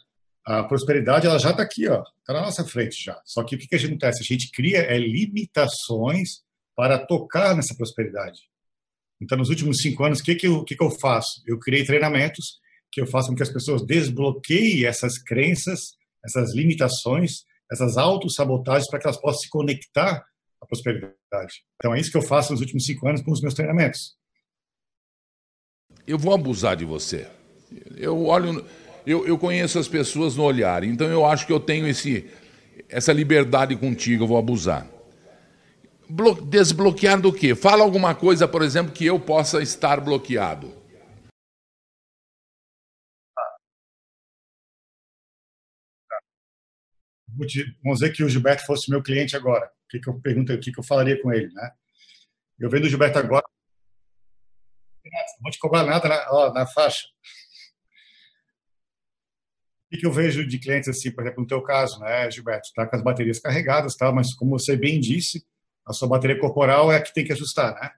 a 0.44 0.64
prosperidade 0.64 1.26
ela 1.26 1.38
já 1.38 1.50
está 1.50 1.62
aqui, 1.62 1.88
ó, 1.88 2.02
está 2.18 2.32
na 2.32 2.42
nossa 2.42 2.64
frente 2.64 3.02
já. 3.02 3.20
Só 3.24 3.44
que 3.44 3.54
o 3.54 3.58
que, 3.58 3.66
que 3.66 3.76
acontece? 3.76 4.22
A 4.22 4.24
gente 4.24 4.50
cria 4.50 4.78
é, 4.78 4.98
limitações 4.98 6.40
para 6.74 6.98
tocar 6.98 7.54
nessa 7.54 7.74
prosperidade. 7.74 8.40
Então, 9.20 9.38
nos 9.38 9.50
últimos 9.50 9.78
cinco 9.78 10.04
anos, 10.04 10.18
o 10.18 10.24
que, 10.24 10.34
que, 10.34 10.48
eu, 10.48 10.64
que, 10.64 10.74
que 10.74 10.82
eu 10.82 10.90
faço? 10.90 11.42
Eu 11.46 11.58
criei 11.58 11.84
treinamentos 11.84 12.60
que 12.90 13.00
eu 13.00 13.06
faço 13.06 13.28
com 13.28 13.36
que 13.36 13.42
as 13.42 13.52
pessoas 13.52 13.86
desbloqueiem 13.86 14.84
essas 14.84 15.16
crenças, 15.16 15.92
essas 16.24 16.52
limitações, 16.54 17.44
essas 17.70 17.96
autossabotagens 17.96 18.88
para 18.88 18.98
que 18.98 19.06
elas 19.06 19.20
possam 19.20 19.40
se 19.40 19.48
conectar 19.48 20.24
à 20.60 20.66
prosperidade. 20.66 21.14
Então, 21.76 21.94
é 21.94 22.00
isso 22.00 22.10
que 22.10 22.16
eu 22.16 22.22
faço 22.22 22.52
nos 22.52 22.60
últimos 22.60 22.84
cinco 22.84 23.06
anos 23.08 23.22
com 23.22 23.30
os 23.30 23.40
meus 23.40 23.54
treinamentos. 23.54 24.16
Eu 26.04 26.18
vou 26.18 26.34
abusar 26.34 26.76
de 26.76 26.84
você. 26.84 27.30
Eu 27.96 28.26
olho 28.26 28.66
eu, 29.06 29.26
eu 29.26 29.38
conheço 29.38 29.78
as 29.78 29.88
pessoas 29.88 30.36
no 30.36 30.44
olhar, 30.44 30.84
então 30.84 31.06
eu 31.08 31.24
acho 31.26 31.46
que 31.46 31.52
eu 31.52 31.60
tenho 31.60 31.86
esse, 31.86 32.30
essa 32.88 33.12
liberdade 33.12 33.76
contigo, 33.76 34.24
eu 34.24 34.28
vou 34.28 34.38
abusar. 34.38 34.86
Blo 36.08 36.34
desbloquear 36.34 37.20
do 37.20 37.32
quê? 37.32 37.54
Fala 37.54 37.82
alguma 37.82 38.14
coisa, 38.14 38.46
por 38.46 38.62
exemplo, 38.62 38.92
que 38.92 39.06
eu 39.06 39.18
possa 39.18 39.62
estar 39.62 40.00
bloqueado. 40.00 40.80
Vamos 47.82 47.98
dizer 47.98 48.12
que 48.12 48.22
o 48.22 48.28
Gilberto 48.28 48.66
fosse 48.66 48.90
meu 48.90 49.02
cliente 49.02 49.34
agora. 49.34 49.66
O 49.66 49.88
que, 49.88 49.98
que 49.98 50.08
eu 50.08 50.20
pergunto, 50.20 50.52
o 50.52 50.60
que, 50.60 50.70
que 50.70 50.78
eu 50.78 50.84
falaria 50.84 51.20
com 51.20 51.32
ele, 51.32 51.50
né? 51.54 51.70
Eu 52.58 52.68
vendo 52.68 52.84
o 52.84 52.88
Gilberto 52.88 53.18
agora, 53.18 53.44
não 55.04 55.42
vou 55.42 55.50
te 55.50 55.58
cobrar 55.58 55.84
nada 55.84 56.08
na, 56.08 56.30
ó, 56.30 56.52
na 56.52 56.66
faixa 56.66 57.08
o 59.92 59.98
que 59.98 60.06
eu 60.06 60.12
vejo 60.12 60.46
de 60.46 60.58
clientes 60.58 60.88
assim, 60.88 61.10
por 61.10 61.22
exemplo, 61.22 61.42
no 61.42 61.46
teu 61.46 61.60
caso, 61.62 62.00
né, 62.00 62.30
Gilberto, 62.30 62.66
está 62.66 62.86
com 62.86 62.96
as 62.96 63.02
baterias 63.02 63.38
carregadas, 63.38 63.94
tá? 63.94 64.10
Mas 64.10 64.34
como 64.34 64.58
você 64.58 64.76
bem 64.76 64.98
disse, 64.98 65.44
a 65.86 65.92
sua 65.92 66.08
bateria 66.08 66.38
corporal 66.38 66.90
é 66.90 66.96
a 66.96 67.02
que 67.02 67.12
tem 67.12 67.24
que 67.24 67.32
ajustar, 67.32 67.74
né? 67.74 67.90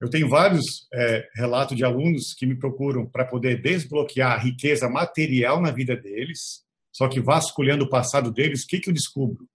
Eu 0.00 0.10
tenho 0.10 0.28
vários 0.28 0.86
é, 0.92 1.28
relatos 1.34 1.76
de 1.76 1.84
alunos 1.84 2.34
que 2.34 2.44
me 2.44 2.56
procuram 2.56 3.06
para 3.06 3.24
poder 3.24 3.62
desbloquear 3.62 4.32
a 4.32 4.38
riqueza 4.38 4.88
material 4.88 5.62
na 5.62 5.70
vida 5.70 5.96
deles, 5.96 6.62
só 6.92 7.08
que 7.08 7.20
vasculhando 7.20 7.84
o 7.84 7.88
passado 7.88 8.30
deles, 8.30 8.64
o 8.64 8.66
que, 8.66 8.80
que 8.80 8.90
eu 8.90 8.94
descubro? 8.94 9.48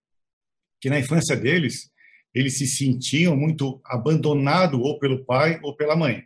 Que 0.81 0.89
na 0.89 0.99
infância 0.99 1.35
deles, 1.35 1.91
eles 2.33 2.57
se 2.57 2.65
sentiam 2.65 3.35
muito 3.35 3.79
abandonado 3.85 4.81
ou 4.81 4.97
pelo 4.97 5.23
pai 5.25 5.59
ou 5.61 5.75
pela 5.75 5.95
mãe. 5.95 6.23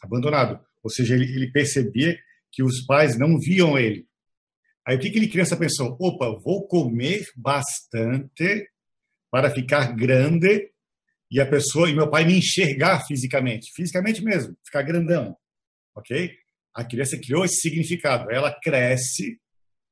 Abandonado. 0.00 0.60
Ou 0.82 0.90
seja, 0.90 1.14
ele, 1.14 1.24
ele 1.24 1.52
percebia 1.52 2.18
que 2.50 2.62
os 2.62 2.80
pais 2.86 3.18
não 3.18 3.38
viam 3.38 3.78
ele. 3.78 4.06
Aí 4.88 4.96
o 4.96 4.98
que, 4.98 5.10
que 5.10 5.18
ele 5.18 5.28
cria 5.28 5.42
essa? 5.42 5.54
Opa, 5.84 6.40
vou 6.42 6.66
comer 6.66 7.26
bastante 7.36 8.66
para 9.30 9.50
ficar 9.50 9.94
grande 9.94 10.70
e 11.30 11.38
a 11.42 11.46
pessoa 11.46 11.90
e 11.90 11.94
meu 11.94 12.08
pai 12.08 12.24
me 12.24 12.38
enxergar 12.38 13.06
fisicamente, 13.06 13.70
fisicamente 13.76 14.24
mesmo, 14.24 14.56
ficar 14.64 14.80
grandão, 14.80 15.36
ok? 15.94 16.32
A 16.74 16.82
criança 16.86 17.18
criou 17.18 17.44
esse 17.44 17.56
significado. 17.56 18.30
Ela 18.30 18.50
cresce 18.50 19.38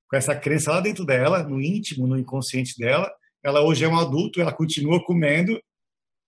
com 0.09 0.17
essa 0.17 0.35
crença 0.35 0.71
lá 0.71 0.81
dentro 0.81 1.05
dela, 1.05 1.43
no 1.43 1.61
íntimo, 1.61 2.07
no 2.07 2.19
inconsciente 2.19 2.73
dela. 2.79 3.12
Ela 3.45 3.61
hoje 3.61 3.85
é 3.85 3.88
um 3.88 3.99
adulto, 3.99 4.41
ela 4.41 4.55
continua 4.55 5.05
comendo, 5.05 5.61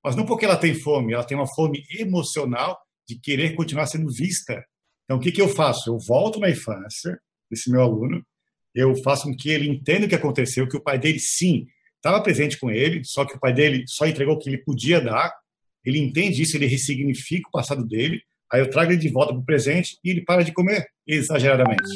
mas 0.05 0.15
não 0.15 0.27
porque 0.27 0.45
ela 0.45 0.59
tem 0.59 0.75
fome, 0.75 1.15
ela 1.15 1.25
tem 1.25 1.39
uma 1.39 1.49
fome 1.55 1.83
emocional 1.99 2.79
de 3.09 3.19
querer 3.19 3.55
continuar 3.55 3.87
sendo 3.87 4.13
vista. 4.13 4.63
Então, 5.05 5.17
o 5.17 5.21
que, 5.21 5.33
que 5.33 5.41
eu 5.41 5.49
faço? 5.49 5.89
Eu 5.89 5.97
volto 6.07 6.39
na 6.39 6.51
infância 6.51 7.19
desse 7.51 7.71
meu 7.71 7.81
aluno 7.81 8.23
eu 8.75 8.95
faço 9.03 9.25
com 9.25 9.37
que 9.37 9.51
ele 9.51 9.69
entenda 9.69 10.07
o 10.07 10.09
que 10.09 10.15
aconteceu, 10.15 10.69
que 10.69 10.77
o 10.77 10.83
pai 10.83 10.99
dele, 10.99 11.19
sim, 11.19 11.67
estava 11.97 12.23
presente 12.23 12.59
com 12.59 12.71
ele, 12.71 13.03
só 13.05 13.25
que 13.25 13.37
o 13.37 13.41
pai 13.41 13.53
dele 13.53 13.85
só 13.87 14.07
entregou 14.07 14.35
o 14.35 14.39
que 14.39 14.49
ele 14.49 14.59
podia 14.59 15.01
dar. 15.01 15.33
Ele 15.85 15.99
entende 15.99 16.43
isso, 16.43 16.57
ele 16.57 16.67
ressignifica 16.67 17.49
o 17.49 17.53
passado 17.53 17.85
dele. 17.87 18.23
Aí 18.53 18.61
eu 18.61 18.71
trago 18.71 18.93
ele 18.93 19.01
de 19.01 19.09
volta 19.09 19.33
para 19.33 19.43
o 19.43 19.45
presente 19.45 19.99
e 20.05 20.11
ele 20.11 20.23
para 20.23 20.43
de 20.43 20.53
comer 20.53 20.87
exageradamente. 21.07 21.89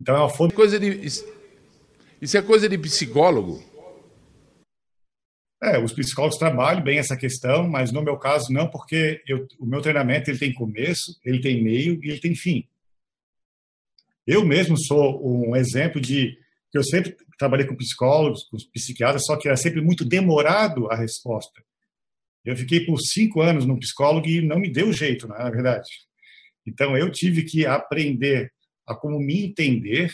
Então 0.00 0.16
é 0.16 0.18
uma 0.18 0.28
fome. 0.28 0.52
Coisa 0.52 0.78
de, 0.80 0.88
isso 2.22 2.36
é 2.36 2.42
coisa 2.42 2.68
de 2.68 2.78
psicólogo. 2.78 3.60
É, 5.62 5.78
os 5.78 5.92
psicólogos 5.92 6.38
trabalham 6.38 6.82
bem 6.82 6.98
essa 6.98 7.16
questão, 7.16 7.68
mas 7.68 7.92
no 7.92 8.02
meu 8.02 8.16
caso 8.16 8.52
não, 8.52 8.68
porque 8.68 9.22
eu, 9.26 9.46
o 9.60 9.66
meu 9.66 9.80
treinamento 9.80 10.30
ele 10.30 10.38
tem 10.38 10.52
começo, 10.52 11.18
ele 11.24 11.40
tem 11.40 11.62
meio 11.62 12.00
e 12.02 12.10
ele 12.10 12.20
tem 12.20 12.34
fim. 12.34 12.64
Eu 14.26 14.44
mesmo 14.44 14.78
sou 14.78 15.20
um 15.24 15.56
exemplo 15.56 16.00
de 16.00 16.36
que 16.70 16.78
eu 16.78 16.84
sempre 16.84 17.16
trabalhei 17.38 17.66
com 17.66 17.76
psicólogos, 17.76 18.44
com 18.44 18.56
psiquiatras, 18.72 19.24
só 19.24 19.36
que 19.36 19.48
era 19.48 19.56
sempre 19.56 19.80
muito 19.80 20.04
demorado 20.04 20.90
a 20.90 20.96
resposta. 20.96 21.62
Eu 22.44 22.56
fiquei 22.56 22.84
por 22.84 22.98
cinco 22.98 23.40
anos 23.40 23.66
no 23.66 23.78
psicólogo 23.78 24.26
e 24.26 24.40
não 24.40 24.58
me 24.58 24.72
deu 24.72 24.92
jeito, 24.92 25.28
na 25.28 25.50
verdade. 25.50 25.88
Então 26.66 26.96
eu 26.96 27.10
tive 27.10 27.44
que 27.44 27.66
aprender 27.66 28.52
a 28.86 28.94
como 28.94 29.18
me 29.18 29.44
entender 29.44 30.12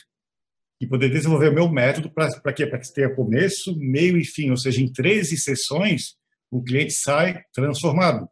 e 0.81 0.87
poder 0.87 1.11
desenvolver 1.11 1.49
o 1.49 1.55
meu 1.55 1.69
método 1.69 2.11
para 2.11 2.53
quê? 2.53 2.67
Para 2.67 2.79
que 2.79 2.93
tenha 2.93 3.15
começo, 3.15 3.77
meio 3.79 4.17
e 4.17 4.25
fim. 4.25 4.51
Ou 4.51 4.57
seja, 4.57 4.81
em 4.81 4.91
13 4.91 5.37
sessões, 5.37 6.17
o 6.51 6.63
cliente 6.63 6.93
sai 6.93 7.43
transformado. 7.53 8.29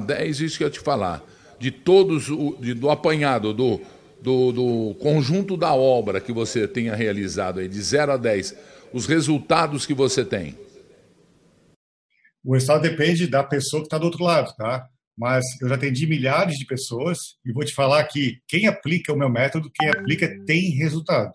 10, 0.00 0.40
isso 0.40 0.58
que 0.58 0.64
eu 0.64 0.70
te 0.70 0.80
falar 0.80 1.22
de 1.60 1.70
todos, 1.70 2.24
de, 2.58 2.72
do 2.72 2.88
apanhado, 2.88 3.52
do, 3.52 3.80
do, 4.20 4.50
do, 4.50 4.94
conjunto 4.94 5.58
da 5.58 5.74
obra 5.74 6.20
que 6.20 6.32
você 6.32 6.66
tenha 6.66 6.96
realizado 6.96 7.60
aí, 7.60 7.68
de 7.68 7.80
0 7.80 8.12
a 8.12 8.16
10, 8.16 8.56
os 8.94 9.06
resultados 9.06 9.84
que 9.84 9.92
você 9.92 10.24
tem? 10.24 10.58
O 12.42 12.54
resultado 12.54 12.80
depende 12.80 13.26
da 13.26 13.44
pessoa 13.44 13.82
que 13.82 13.86
está 13.86 13.98
do 13.98 14.06
outro 14.06 14.24
lado, 14.24 14.56
tá? 14.56 14.88
Mas 15.16 15.44
eu 15.60 15.68
já 15.68 15.74
atendi 15.74 16.06
milhares 16.06 16.56
de 16.56 16.64
pessoas 16.64 17.18
e 17.44 17.52
vou 17.52 17.62
te 17.62 17.74
falar 17.74 18.02
que 18.04 18.38
quem 18.48 18.66
aplica 18.66 19.12
o 19.12 19.18
meu 19.18 19.28
método, 19.28 19.70
quem 19.70 19.90
aplica 19.90 20.34
tem 20.46 20.70
resultado. 20.70 21.34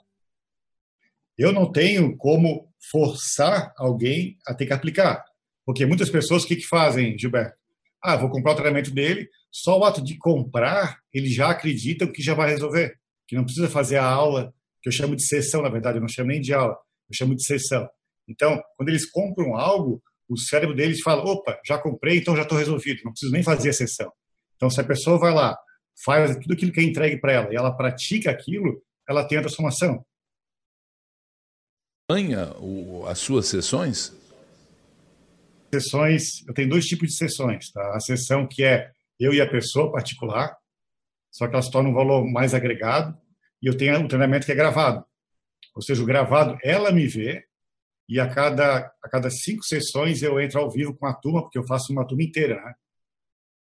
Eu 1.38 1.51
não 1.51 1.72
tenho 1.72 2.17
como 2.17 2.67
forçar 2.89 3.72
alguém 3.77 4.38
a 4.48 4.55
ter 4.55 4.65
que 4.65 4.74
aplicar. 4.74 5.24
Porque 5.63 5.86
muitas 5.86 6.10
pessoas, 6.10 6.44
o 6.44 6.48
que, 6.48 6.55
que 6.55 6.65
fazem, 6.65 7.15
Gilberto? 7.15 7.55
Ah, 8.01 8.15
vou 8.15 8.29
comprar 8.29 8.53
o 8.53 8.55
tratamento 8.55 8.91
dele, 8.91 9.29
só 9.57 9.79
o 9.79 9.85
ato 9.85 10.03
de 10.03 10.17
comprar, 10.17 11.00
ele 11.13 11.29
já 11.29 11.50
acredita 11.50 12.05
que 12.05 12.21
já 12.21 12.33
vai 12.33 12.50
resolver, 12.50 13.00
que 13.25 13.38
não 13.38 13.45
precisa 13.45 13.69
fazer 13.69 13.95
a 13.95 14.05
aula, 14.05 14.53
que 14.81 14.89
eu 14.89 14.91
chamo 14.91 15.15
de 15.15 15.25
sessão, 15.25 15.62
na 15.62 15.69
verdade, 15.69 15.97
eu 15.97 16.01
não 16.01 16.09
chamo 16.09 16.27
nem 16.27 16.41
de 16.41 16.53
aula, 16.53 16.74
eu 16.74 17.15
chamo 17.15 17.33
de 17.33 17.45
sessão. 17.45 17.88
Então, 18.27 18.62
quando 18.75 18.89
eles 18.89 19.09
compram 19.09 19.55
algo, 19.55 20.03
o 20.27 20.38
cérebro 20.38 20.75
deles 20.75 21.00
fala: 21.00 21.24
opa, 21.24 21.57
já 21.65 21.77
comprei, 21.77 22.17
então 22.17 22.35
já 22.35 22.41
estou 22.41 22.57
resolvido, 22.57 23.00
não 23.05 23.13
preciso 23.13 23.31
nem 23.31 23.43
fazer 23.43 23.69
a 23.69 23.74
sessão. 23.74 24.12
Então, 24.57 24.69
se 24.69 24.81
a 24.81 24.83
pessoa 24.83 25.17
vai 25.17 25.33
lá, 25.33 25.57
faz 26.03 26.35
tudo 26.35 26.53
aquilo 26.53 26.74
que 26.74 26.81
é 26.81 26.83
entregue 26.83 27.17
para 27.21 27.31
ela 27.31 27.53
e 27.53 27.55
ela 27.55 27.71
pratica 27.71 28.29
aquilo, 28.29 28.83
ela 29.07 29.25
tem 29.25 29.38
a 29.38 29.41
transformação. 29.41 30.05
Ganha 32.12 32.50
as 33.07 33.19
suas 33.19 33.47
sessões? 33.47 34.13
Sessões, 35.74 36.45
eu 36.45 36.53
tenho 36.53 36.69
dois 36.69 36.83
tipos 36.83 37.07
de 37.07 37.15
sessões, 37.15 37.71
tá? 37.71 37.95
A 37.95 38.01
sessão 38.01 38.45
que 38.45 38.62
é 38.62 38.91
eu 39.19 39.34
e 39.34 39.41
a 39.41 39.50
pessoa 39.50 39.91
particular, 39.91 40.55
só 41.31 41.48
que 41.48 41.53
ela 41.53 41.62
se 41.62 41.72
torna 41.72 41.89
um 41.89 41.93
valor 41.93 42.25
mais 42.25 42.53
agregado, 42.53 43.17
e 43.62 43.67
eu 43.67 43.75
tenho 43.75 44.00
um 44.00 44.07
treinamento 44.07 44.45
que 44.45 44.51
é 44.51 44.55
gravado. 44.55 45.05
Ou 45.75 45.81
seja, 45.81 46.01
o 46.01 46.05
gravado, 46.05 46.57
ela 46.63 46.91
me 46.91 47.07
vê, 47.07 47.45
e 48.07 48.19
a 48.19 48.27
cada, 48.27 48.91
a 49.03 49.10
cada 49.10 49.29
cinco 49.29 49.63
sessões 49.63 50.22
eu 50.22 50.39
entro 50.39 50.60
ao 50.60 50.69
vivo 50.69 50.95
com 50.95 51.05
a 51.07 51.13
turma, 51.13 51.41
porque 51.41 51.57
eu 51.57 51.65
faço 51.65 51.91
uma 51.91 52.07
turma 52.07 52.24
inteira, 52.24 52.63
né? 52.63 52.74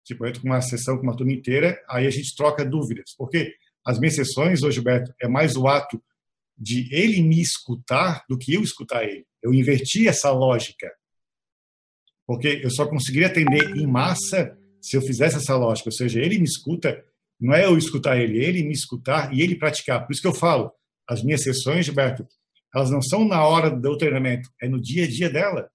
Tipo, 0.04 0.24
eu 0.24 0.30
entro 0.30 0.42
com 0.42 0.48
uma 0.48 0.60
sessão 0.60 0.96
com 0.96 1.04
uma 1.04 1.16
turma 1.16 1.32
inteira, 1.32 1.80
aí 1.88 2.06
a 2.06 2.10
gente 2.10 2.34
troca 2.34 2.64
dúvidas. 2.64 3.14
Porque 3.16 3.54
as 3.86 3.98
minhas 3.98 4.16
sessões, 4.16 4.62
hoje, 4.62 4.76
Gilberto, 4.76 5.14
é 5.20 5.28
mais 5.28 5.56
o 5.56 5.68
ato 5.68 6.02
de 6.58 6.92
ele 6.94 7.22
me 7.22 7.40
escutar 7.40 8.24
do 8.28 8.36
que 8.36 8.54
eu 8.54 8.62
escutar 8.62 9.04
ele. 9.04 9.24
Eu 9.40 9.54
inverti 9.54 10.08
essa 10.08 10.30
lógica. 10.30 10.92
Porque 12.26 12.60
eu 12.62 12.70
só 12.70 12.86
conseguiria 12.86 13.28
atender 13.28 13.76
em 13.76 13.86
massa 13.86 14.58
se 14.82 14.96
eu 14.96 15.00
fizesse 15.00 15.36
essa 15.36 15.56
lógica. 15.56 15.88
Ou 15.88 15.92
seja, 15.92 16.20
ele 16.20 16.38
me 16.38 16.44
escuta, 16.44 17.02
não 17.40 17.54
é 17.54 17.64
eu 17.64 17.78
escutar 17.78 18.18
ele, 18.18 18.44
ele 18.44 18.64
me 18.64 18.72
escutar 18.72 19.32
e 19.32 19.40
ele 19.40 19.54
praticar. 19.54 20.04
Por 20.04 20.12
isso 20.12 20.20
que 20.20 20.26
eu 20.28 20.34
falo, 20.34 20.72
as 21.08 21.22
minhas 21.22 21.42
sessões, 21.42 21.86
Gilberto, 21.86 22.26
elas 22.74 22.90
não 22.90 23.00
são 23.00 23.24
na 23.24 23.46
hora 23.46 23.70
do 23.70 23.96
treinamento, 23.96 24.50
é 24.60 24.68
no 24.68 24.80
dia 24.80 25.04
a 25.04 25.08
dia 25.08 25.30
dela. 25.30 25.70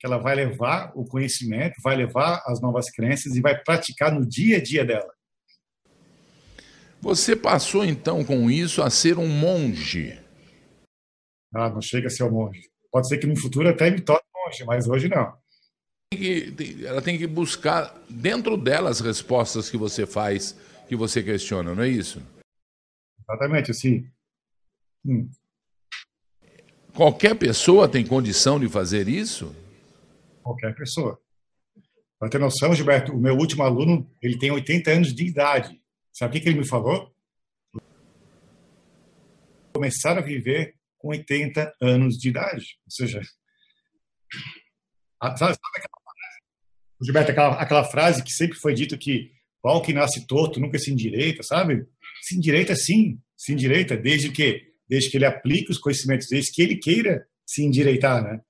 Que 0.00 0.06
ela 0.06 0.18
vai 0.18 0.34
levar 0.34 0.92
o 0.94 1.04
conhecimento, 1.04 1.74
vai 1.82 1.96
levar 1.96 2.42
as 2.46 2.60
novas 2.60 2.90
crenças 2.90 3.36
e 3.36 3.40
vai 3.40 3.60
praticar 3.62 4.12
no 4.12 4.26
dia 4.26 4.56
a 4.56 4.62
dia 4.62 4.84
dela. 4.84 5.12
Você 7.00 7.36
passou 7.36 7.84
então 7.84 8.24
com 8.24 8.50
isso 8.50 8.82
a 8.82 8.88
ser 8.88 9.18
um 9.18 9.28
monge? 9.28 10.18
Ah, 11.54 11.68
não 11.68 11.82
chega 11.82 12.06
a 12.06 12.10
ser 12.10 12.24
um 12.24 12.30
monge. 12.30 12.70
Pode 12.90 13.08
ser 13.08 13.18
que 13.18 13.26
no 13.26 13.36
futuro 13.36 13.68
até 13.68 13.90
me 13.90 14.00
torne 14.00 14.22
monge, 14.34 14.64
mas 14.64 14.88
hoje 14.88 15.08
não. 15.08 15.43
Ela 16.84 17.02
tem 17.02 17.18
que 17.18 17.26
buscar 17.26 17.94
dentro 18.08 18.56
dela 18.56 18.90
as 18.90 19.00
respostas 19.00 19.70
que 19.70 19.76
você 19.76 20.06
faz, 20.06 20.56
que 20.88 20.96
você 20.96 21.22
questiona, 21.22 21.74
não 21.74 21.82
é 21.82 21.88
isso? 21.88 22.22
Exatamente, 23.20 23.70
assim. 23.70 24.08
Hum. 25.04 25.28
Qualquer 26.94 27.34
pessoa 27.34 27.88
tem 27.88 28.06
condição 28.06 28.60
de 28.60 28.68
fazer 28.68 29.08
isso? 29.08 29.54
Qualquer 30.42 30.74
pessoa. 30.74 31.20
Para 32.18 32.28
ter 32.28 32.38
noção, 32.38 32.74
Gilberto, 32.74 33.12
o 33.12 33.20
meu 33.20 33.34
último 33.34 33.62
aluno, 33.62 34.08
ele 34.22 34.38
tem 34.38 34.50
80 34.50 34.90
anos 34.90 35.14
de 35.14 35.26
idade. 35.26 35.80
Sabe 36.12 36.30
o 36.30 36.32
que, 36.32 36.40
que 36.40 36.48
ele 36.48 36.60
me 36.60 36.66
falou? 36.66 37.12
Começar 39.74 40.16
a 40.16 40.20
viver 40.20 40.76
com 40.96 41.08
80 41.08 41.74
anos 41.80 42.16
de 42.16 42.28
idade. 42.28 42.78
Ou 42.86 42.90
seja, 42.90 43.20
sabe, 45.36 45.54
sabe 45.54 45.76
aquela 45.76 46.00
frase, 46.02 46.40
Gilberto, 47.02 47.30
aquela, 47.30 47.54
aquela 47.54 47.84
frase 47.84 48.22
que 48.22 48.32
sempre 48.32 48.58
foi 48.58 48.74
dito 48.74 48.98
que 48.98 49.32
pau 49.62 49.80
que 49.82 49.92
nasce 49.92 50.26
torto 50.26 50.60
nunca 50.60 50.78
se 50.78 50.92
endireita, 50.92 51.42
sabe? 51.42 51.86
Se 52.22 52.36
endireita 52.36 52.76
sim, 52.76 53.18
se 53.36 53.52
endireita, 53.52 53.96
desde 53.96 54.30
que, 54.30 54.62
desde 54.88 55.10
que 55.10 55.16
ele 55.16 55.26
aplique 55.26 55.70
os 55.70 55.78
conhecimentos, 55.78 56.28
desde 56.28 56.52
que 56.52 56.62
ele 56.62 56.76
queira 56.76 57.26
se 57.46 57.62
endireitar, 57.62 58.22
né? 58.22 58.40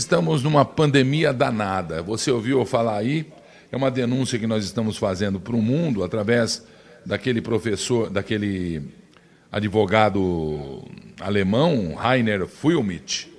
Estamos 0.00 0.42
numa 0.42 0.64
pandemia 0.64 1.32
danada. 1.32 2.02
Você 2.02 2.30
ouviu 2.30 2.64
falar 2.64 2.98
aí 2.98 3.30
é 3.70 3.76
uma 3.76 3.90
denúncia 3.90 4.38
que 4.38 4.46
nós 4.46 4.64
estamos 4.64 4.96
fazendo 4.96 5.38
para 5.38 5.54
o 5.54 5.62
mundo 5.62 6.02
através 6.02 6.66
daquele 7.04 7.42
professor, 7.42 8.08
daquele 8.08 8.82
advogado 9.50 10.84
alemão, 11.20 11.94
Rainer 11.94 12.46
Fulmich, 12.46 13.30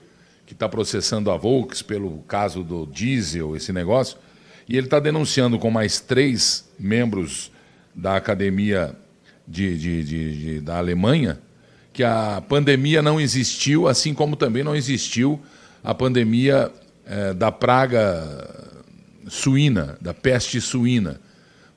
que 0.49 0.53
está 0.55 0.67
processando 0.67 1.29
a 1.29 1.37
Volks 1.37 1.83
pelo 1.83 2.23
caso 2.23 2.63
do 2.63 2.87
diesel, 2.87 3.55
esse 3.55 3.71
negócio, 3.71 4.17
e 4.67 4.75
ele 4.75 4.87
está 4.87 4.99
denunciando 4.99 5.59
com 5.59 5.69
mais 5.69 5.99
três 5.99 6.67
membros 6.79 7.51
da 7.93 8.15
academia 8.15 8.95
de, 9.47 9.77
de, 9.77 10.03
de, 10.03 10.59
da 10.59 10.79
Alemanha 10.79 11.39
que 11.93 12.03
a 12.03 12.41
pandemia 12.49 12.99
não 12.99 13.21
existiu, 13.21 13.87
assim 13.87 14.11
como 14.11 14.35
também 14.35 14.63
não 14.63 14.75
existiu 14.75 15.39
a 15.83 15.93
pandemia 15.93 16.71
eh, 17.05 17.33
da 17.35 17.51
praga 17.51 18.73
suína, 19.27 19.99
da 20.01 20.15
peste 20.15 20.59
suína. 20.59 21.21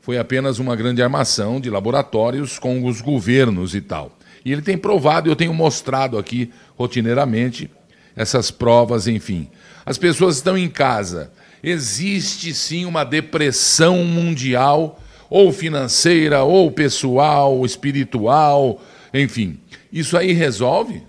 Foi 0.01 0.17
apenas 0.17 0.59
uma 0.59 0.75
grande 0.75 1.03
armação 1.03 1.61
de 1.61 1.69
laboratórios 1.69 2.59
com 2.59 2.87
os 2.87 3.03
governos 3.03 3.75
e 3.75 3.83
tal. 3.83 4.17
E 4.47 4.51
ele 4.51 4.63
tem 4.63 4.79
provado, 4.79 5.29
eu 5.29 5.37
tenho 5.37 5.53
mostrado 5.53 6.17
aqui 6.17 6.51
rotineiramente 6.75 7.71
essas 8.17 8.51
provas, 8.51 9.07
enfim. 9.07 9.51
As 9.85 9.99
pessoas 9.99 10.37
estão 10.37 10.57
em 10.57 10.69
casa. 10.69 11.33
Existe 11.63 12.55
sim 12.55 12.85
uma 12.85 13.05
depressão 13.05 14.05
mundial, 14.05 15.01
ou 15.31 15.53
financeira, 15.53 16.43
ou 16.43 16.71
pessoal, 16.71 17.65
espiritual, 17.65 18.83
enfim. 19.15 19.61
Isso 19.93 20.17
aí 20.17 20.33
resolve? 20.33 21.07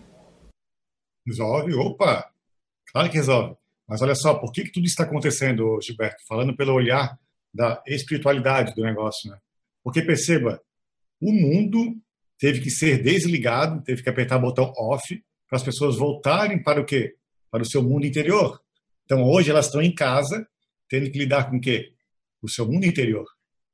Resolve, 1.27 1.73
opa! 1.73 2.29
Claro 2.91 3.09
que 3.09 3.17
resolve. 3.17 3.55
Mas 3.87 4.01
olha 4.01 4.15
só, 4.15 4.35
por 4.35 4.51
que, 4.51 4.63
que 4.63 4.71
tudo 4.71 4.85
está 4.85 5.03
acontecendo, 5.03 5.79
Gilberto? 5.81 6.23
Falando 6.27 6.55
pelo 6.55 6.73
olhar 6.73 7.17
da 7.53 7.81
espiritualidade 7.85 8.73
do 8.75 8.83
negócio, 8.83 9.29
né? 9.29 9.37
Porque 9.83 10.01
perceba, 10.01 10.61
o 11.21 11.31
mundo 11.31 11.95
teve 12.39 12.61
que 12.61 12.69
ser 12.69 13.03
desligado, 13.03 13.83
teve 13.83 14.01
que 14.01 14.09
apertar 14.09 14.37
o 14.37 14.41
botão 14.41 14.71
off 14.77 15.21
para 15.53 15.57
as 15.57 15.63
pessoas 15.63 15.97
voltarem 15.97 16.63
para 16.63 16.81
o 16.81 16.83
quê? 16.83 17.15
Para 17.51 17.61
o 17.61 17.65
seu 17.65 17.83
mundo 17.83 18.07
interior. 18.07 18.59
Então 19.05 19.23
hoje 19.23 19.51
elas 19.51 19.67
estão 19.67 19.83
em 19.83 19.93
casa, 19.93 20.47
tendo 20.89 21.11
que 21.11 21.19
lidar 21.19 21.47
com 21.47 21.57
o 21.57 21.61
quê? 21.61 21.93
O 22.41 22.49
seu 22.49 22.65
mundo 22.65 22.87
interior. 22.87 23.27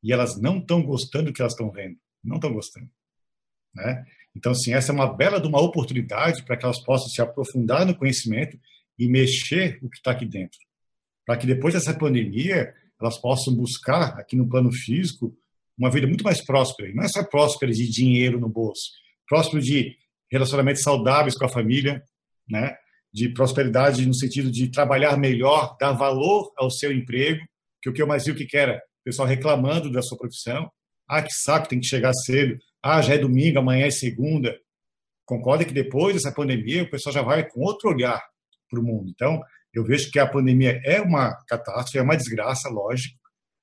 E 0.04 0.12
elas 0.12 0.38
não 0.42 0.58
estão 0.58 0.84
gostando 0.84 1.28
do 1.28 1.34
que 1.34 1.42
elas 1.42 1.54
estão 1.54 1.72
vendo. 1.72 1.96
Não 2.22 2.36
estão 2.36 2.52
gostando. 2.52 2.90
Né? 3.74 4.06
Então, 4.36 4.52
assim, 4.52 4.74
essa 4.74 4.92
é 4.92 4.94
uma 4.94 5.08
bela 5.08 5.40
de 5.40 5.48
uma 5.48 5.62
oportunidade 5.62 6.44
para 6.44 6.58
que 6.58 6.66
elas 6.66 6.84
possam 6.84 7.08
se 7.08 7.22
aprofundar 7.22 7.86
no 7.86 7.96
conhecimento 7.96 8.60
e 8.98 9.08
mexer 9.08 9.80
o 9.82 9.90
que 9.90 9.96
está 9.96 10.12
aqui 10.12 10.26
dentro. 10.26 10.60
Para 11.26 11.38
que 11.38 11.48
depois 11.48 11.74
dessa 11.74 11.94
pandemia, 11.94 12.74
elas 13.00 13.18
possam 13.18 13.56
buscar, 13.56 14.20
aqui 14.20 14.36
no 14.36 14.50
plano 14.50 14.70
físico, 14.70 15.34
uma 15.78 15.90
vida 15.90 16.08
muito 16.08 16.26
mais 16.26 16.44
próspera. 16.44 16.90
E 16.90 16.94
não 16.94 17.06
é 17.06 17.08
só 17.08 17.24
próspera 17.24 17.72
de 17.72 17.90
dinheiro 17.90 18.38
no 18.38 18.50
bolso, 18.50 18.92
próspero 19.26 19.64
de 19.64 19.98
relacionamentos 20.32 20.84
saudáveis 20.84 21.36
com 21.36 21.46
a 21.46 21.50
família, 21.50 22.04
né? 22.48 22.76
de 23.12 23.30
prosperidade 23.30 24.06
no 24.06 24.14
sentido 24.14 24.52
de 24.52 24.70
trabalhar 24.70 25.18
melhor, 25.18 25.76
dar 25.80 25.94
valor 25.94 26.52
ao 26.58 26.70
seu 26.70 26.92
emprego, 26.92 27.44
que 27.82 27.90
o 27.90 27.94
que 27.94 28.02
eu 28.02 28.08
mais 28.08 28.26
vi 28.26 28.34
que 28.46 28.58
era 28.58 28.78
o 28.78 29.04
pessoal 29.04 29.28
reclamando 29.28 29.92
da 29.92 30.02
sua 30.02 30.18
profissão. 30.18 30.70
Ah, 31.08 31.24
que 31.24 31.34
saco, 31.34 31.68
tem 31.68 31.80
que 31.80 31.88
chegar 31.88 32.14
cedo. 32.14 32.58
Ah, 32.84 33.02
já 33.02 33.16
é 33.16 33.18
domingo, 33.18 33.60
amanhã 33.60 33.88
é 33.88 33.92
segunda. 33.92 34.56
Concorda 35.26 35.66
que 35.66 35.74
depois 35.74 36.14
dessa 36.14 36.32
pandemia 36.32 36.84
o 36.84 36.90
pessoal 36.90 37.14
já 37.14 37.22
vai 37.22 37.48
com 37.48 37.62
outro 37.62 37.90
olhar 37.90 38.22
para 38.70 38.80
o 38.80 38.84
mundo. 38.84 39.10
Então, 39.10 39.42
eu 39.74 39.84
vejo 39.84 40.12
que 40.12 40.20
a 40.20 40.28
pandemia 40.28 40.80
é 40.86 41.02
uma 41.02 41.36
catástrofe, 41.48 41.98
é 41.98 42.02
uma 42.02 42.18
desgraça, 42.18 42.70
lógico, 42.70 43.18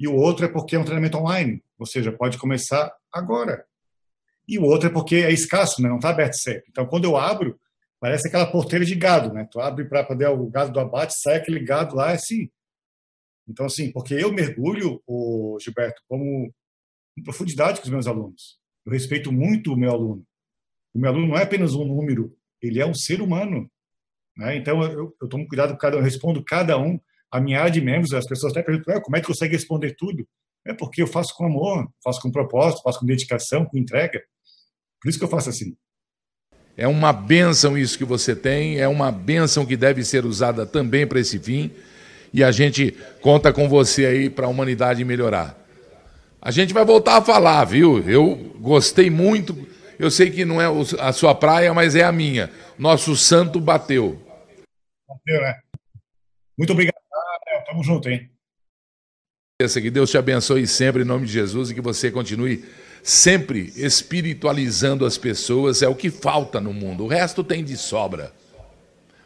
e 0.00 0.08
o 0.08 0.14
outro 0.16 0.46
é 0.46 0.48
porque 0.48 0.76
é 0.76 0.78
um 0.78 0.84
treinamento 0.84 1.18
online, 1.18 1.62
ou 1.78 1.84
seja, 1.84 2.10
pode 2.10 2.38
começar 2.38 2.90
agora. 3.12 3.66
E 4.48 4.58
o 4.58 4.62
outro 4.62 4.88
é 4.88 4.90
porque 4.90 5.16
é 5.16 5.30
escasso, 5.30 5.82
né? 5.82 5.90
não 5.90 5.96
está 5.96 6.08
aberto 6.08 6.36
sempre. 6.36 6.64
Então, 6.70 6.86
quando 6.86 7.04
eu 7.04 7.18
abro, 7.18 7.60
parece 8.02 8.26
aquela 8.26 8.50
porteira 8.50 8.84
de 8.84 8.96
gado, 8.96 9.32
né? 9.32 9.46
Tu 9.48 9.60
abre 9.60 9.84
para 9.84 10.02
poder 10.02 10.26
o 10.26 10.50
gado 10.50 10.72
do 10.72 10.80
abate, 10.80 11.14
sai 11.20 11.36
aquele 11.36 11.60
gado 11.60 11.94
lá, 11.94 12.10
é 12.10 12.14
assim. 12.14 12.50
Então, 13.48 13.64
assim, 13.64 13.92
porque 13.92 14.12
eu 14.14 14.32
mergulho, 14.32 15.00
o 15.06 15.56
Gilberto, 15.60 16.02
como 16.08 16.52
em 17.16 17.22
profundidade 17.22 17.78
com 17.78 17.84
os 17.84 17.92
meus 17.92 18.08
alunos. 18.08 18.58
Eu 18.84 18.92
respeito 18.92 19.30
muito 19.30 19.72
o 19.72 19.76
meu 19.76 19.92
aluno. 19.92 20.26
O 20.92 20.98
meu 20.98 21.10
aluno 21.10 21.28
não 21.28 21.38
é 21.38 21.44
apenas 21.44 21.74
um 21.74 21.84
número, 21.84 22.36
ele 22.60 22.80
é 22.80 22.86
um 22.86 22.92
ser 22.92 23.22
humano. 23.22 23.70
Né? 24.36 24.56
Então, 24.56 24.82
eu, 24.82 25.14
eu 25.22 25.28
tomo 25.28 25.46
cuidado 25.46 25.74
com 25.74 25.78
cada 25.78 25.94
um, 25.94 26.00
eu 26.00 26.04
respondo 26.04 26.42
cada 26.42 26.76
um. 26.76 26.98
A 27.30 27.40
minha 27.40 27.68
de 27.68 27.80
membros, 27.80 28.12
as 28.12 28.26
pessoas 28.26 28.52
até 28.52 28.64
perguntam, 28.64 29.00
como 29.00 29.16
é 29.16 29.20
que 29.20 29.28
consegue 29.28 29.54
responder 29.54 29.94
tudo? 29.94 30.28
É 30.66 30.74
porque 30.74 31.02
eu 31.02 31.06
faço 31.06 31.36
com 31.36 31.46
amor, 31.46 31.88
faço 32.02 32.20
com 32.20 32.32
propósito, 32.32 32.82
faço 32.82 32.98
com 32.98 33.06
dedicação, 33.06 33.64
com 33.64 33.78
entrega. 33.78 34.20
Por 35.00 35.08
isso 35.08 35.20
que 35.20 35.24
eu 35.24 35.30
faço 35.30 35.50
assim. 35.50 35.76
É 36.76 36.88
uma 36.88 37.12
bênção 37.12 37.76
isso 37.76 37.98
que 37.98 38.04
você 38.04 38.34
tem, 38.34 38.78
é 38.78 38.88
uma 38.88 39.12
bênção 39.12 39.66
que 39.66 39.76
deve 39.76 40.04
ser 40.04 40.24
usada 40.24 40.64
também 40.64 41.06
para 41.06 41.20
esse 41.20 41.38
fim. 41.38 41.70
E 42.32 42.42
a 42.42 42.50
gente 42.50 42.96
conta 43.20 43.52
com 43.52 43.68
você 43.68 44.06
aí 44.06 44.30
para 44.30 44.46
a 44.46 44.48
humanidade 44.48 45.04
melhorar. 45.04 45.58
A 46.40 46.50
gente 46.50 46.72
vai 46.72 46.84
voltar 46.84 47.18
a 47.18 47.22
falar, 47.22 47.64
viu? 47.64 47.98
Eu 48.08 48.34
gostei 48.58 49.10
muito. 49.10 49.68
Eu 49.98 50.10
sei 50.10 50.30
que 50.30 50.44
não 50.44 50.60
é 50.60 50.66
a 50.98 51.12
sua 51.12 51.34
praia, 51.34 51.72
mas 51.74 51.94
é 51.94 52.02
a 52.02 52.10
minha. 52.10 52.50
Nosso 52.78 53.14
santo 53.14 53.60
bateu. 53.60 54.20
Bateu, 55.06 55.40
né? 55.42 55.60
Muito 56.58 56.72
obrigado. 56.72 56.96
Tamo 57.66 57.84
junto, 57.84 58.08
hein? 58.08 58.28
Que 59.58 59.90
Deus 59.90 60.10
te 60.10 60.18
abençoe 60.18 60.66
sempre 60.66 61.02
em 61.02 61.06
nome 61.06 61.26
de 61.26 61.32
Jesus 61.32 61.70
e 61.70 61.74
que 61.74 61.80
você 61.80 62.10
continue 62.10 62.64
sempre 63.02 63.72
espiritualizando 63.76 65.04
as 65.04 65.18
pessoas. 65.18 65.82
É 65.82 65.88
o 65.88 65.94
que 65.94 66.10
falta 66.10 66.60
no 66.60 66.72
mundo. 66.72 67.04
O 67.04 67.08
resto 67.08 67.42
tem 67.42 67.64
de 67.64 67.76
sobra. 67.76 68.32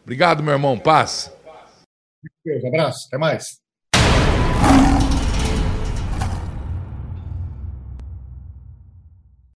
Obrigado, 0.02 0.42
meu 0.42 0.52
irmão. 0.52 0.78
Paz. 0.78 1.32
Deus, 2.44 2.64
abraço. 2.64 3.06
Até 3.08 3.18
mais. 3.18 3.58